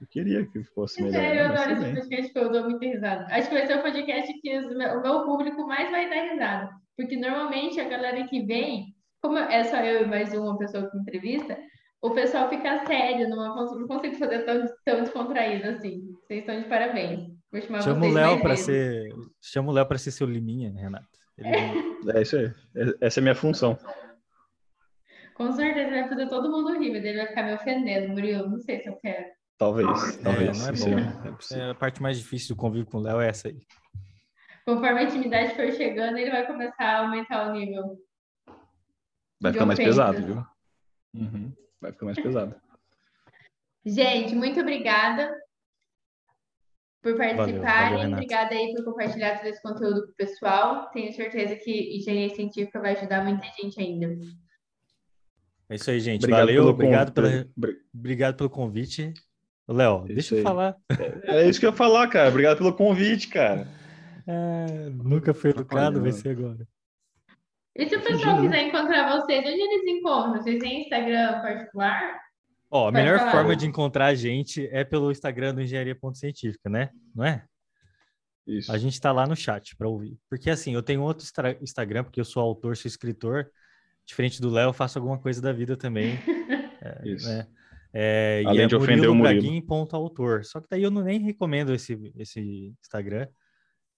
[0.00, 1.20] Eu queria que fosse melhor.
[1.20, 1.94] Sério, eu mas adoro esse bem.
[1.94, 3.26] podcast que eu dou muita risada.
[3.30, 6.70] Acho que vai ser o podcast que os o meu público mais vai dar risada.
[6.96, 10.98] Porque normalmente a galera que vem, como é só eu e mais uma pessoa que
[10.98, 11.56] entrevista,
[12.00, 16.02] o pessoal fica sério, não, não consigo fazer tão, tão descontraído assim.
[16.26, 17.31] Vocês estão de parabéns.
[17.82, 21.06] Chama o Léo para ser, chama o Léo para ser seu liminha, Renato.
[21.36, 21.48] Ele-
[22.16, 22.46] É isso aí.
[22.74, 23.78] É- Essa é a minha função.
[25.34, 28.48] Com certeza vai fazer todo mundo rir, mas ele vai ficar me ofendendo, Murilo.
[28.48, 29.26] Não sei se eu quero.
[29.58, 30.16] Talvez.
[30.18, 30.58] Talvez.
[30.58, 30.98] não é bom.
[30.98, 31.58] é- é.
[31.58, 33.60] É, a parte mais difícil do convívio com o Léo é essa aí.
[34.64, 37.98] Conforme a intimidade for chegando, ele vai começar a aumentar o nível.
[39.40, 40.44] Vai ficar mais pesado, viu?
[41.14, 41.52] Uhum.
[41.80, 42.54] Vai ficar mais pesado.
[43.84, 45.34] Gente, muito obrigada
[47.02, 47.98] por valeu, participarem.
[47.98, 48.12] Renato.
[48.14, 50.88] obrigada aí por compartilhar todo esse conteúdo com o pessoal.
[50.90, 54.06] Tenho certeza que engenharia científica vai ajudar muita gente ainda.
[55.68, 56.20] É isso aí, gente.
[56.22, 59.12] Obrigado Valeu, pelo obrigado, pela, Bri- obrigado pelo convite.
[59.68, 60.44] Léo, Isso deixa eu aí.
[60.44, 60.76] falar.
[61.24, 62.28] É isso que eu ia falar, cara.
[62.28, 63.66] Obrigado pelo convite, cara.
[64.26, 66.66] É, nunca foi educado, vai ser agora.
[67.74, 70.42] E se o pessoal quiser encontrar vocês, onde eles encontram?
[70.42, 72.20] Vocês têm Instagram particular?
[72.74, 73.32] Ó, a melhor falar.
[73.32, 76.88] forma de encontrar a gente é pelo Instagram do Engenharia.científica, né?
[77.14, 77.44] Não é?
[78.46, 78.72] Isso.
[78.72, 80.18] A gente tá lá no chat para ouvir.
[80.26, 81.26] Porque assim, eu tenho outro
[81.60, 83.50] Instagram, porque eu sou autor, sou escritor.
[84.06, 86.14] Diferente do Léo, eu faço alguma coisa da vida também.
[86.80, 87.28] é, Isso.
[87.28, 87.46] né?
[87.92, 89.42] É, e Além é de ofender o Murilo.
[89.42, 90.42] murilobraguin.autor.
[90.46, 93.28] Só que daí eu não nem recomendo esse, esse Instagram.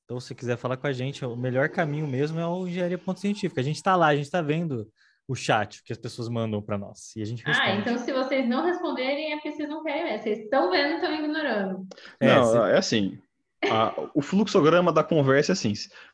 [0.05, 3.61] Então, se você quiser falar com a gente, o melhor caminho mesmo é o engenharia.científica.
[3.61, 4.91] A gente tá lá, a gente tá vendo
[5.27, 7.15] o chat que as pessoas mandam para nós.
[7.17, 7.69] E a gente responde.
[7.71, 10.19] Ah, então se vocês não responderem é porque vocês não querem ver.
[10.23, 11.87] Vocês estão vendo e estão ignorando.
[12.21, 13.19] É, Não, se- é assim.
[13.71, 15.73] a- o fluxograma da conversa é assim: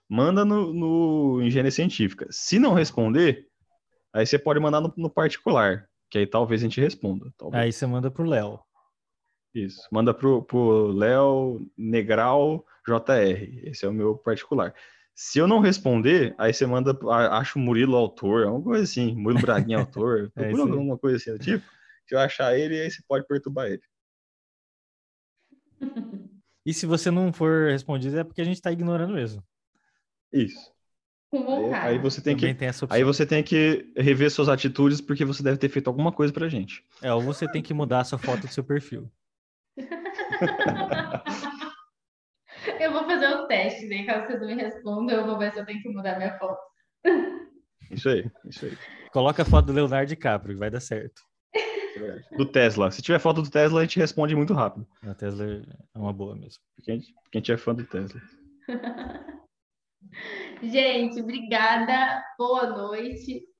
[0.08, 2.26] manda no, no Engenharia Científica.
[2.30, 3.46] Se não responder,
[4.12, 7.32] aí você pode mandar no, no particular, que aí talvez a gente responda.
[7.36, 7.62] talvez.
[7.64, 8.60] Aí você manda pro Léo.
[9.52, 9.82] Isso.
[9.90, 13.60] Manda pro, pro Léo Negral JR.
[13.68, 14.72] Esse é o meu particular.
[15.22, 19.14] Se eu não responder, aí você manda, a- acha o Murilo autor, alguma coisa assim.
[19.14, 20.32] Murilo Braguinha autor.
[20.34, 21.62] É alguma coisa assim do tipo.
[22.08, 23.82] Se eu achar ele, aí você pode perturbar ele.
[26.64, 29.42] E se você não for respondido, é porque a gente tá ignorando mesmo.
[30.32, 30.72] Isso.
[31.32, 32.96] Aí, aí você tem Também que tem essa opção.
[32.96, 36.48] Aí você tem que rever suas atitudes porque você deve ter feito alguma coisa pra
[36.48, 36.84] gente.
[37.02, 39.10] É, ou você tem que mudar a sua foto do seu perfil.
[42.90, 44.04] Eu vou fazer o teste, né?
[44.04, 46.60] Caso vocês não me respondam, eu vou ver se eu tenho que mudar minha foto.
[47.88, 48.76] Isso aí, isso aí.
[49.12, 51.22] Coloca a foto do Leonardo DiCaprio, vai dar certo.
[52.36, 52.90] Do Tesla.
[52.90, 54.86] Se tiver foto do Tesla, a gente responde muito rápido.
[55.02, 55.44] A Tesla
[55.94, 56.60] é uma boa mesmo.
[56.74, 58.20] Porque a gente, porque a gente é fã do Tesla.
[60.62, 62.22] Gente, obrigada.
[62.38, 63.44] Boa noite.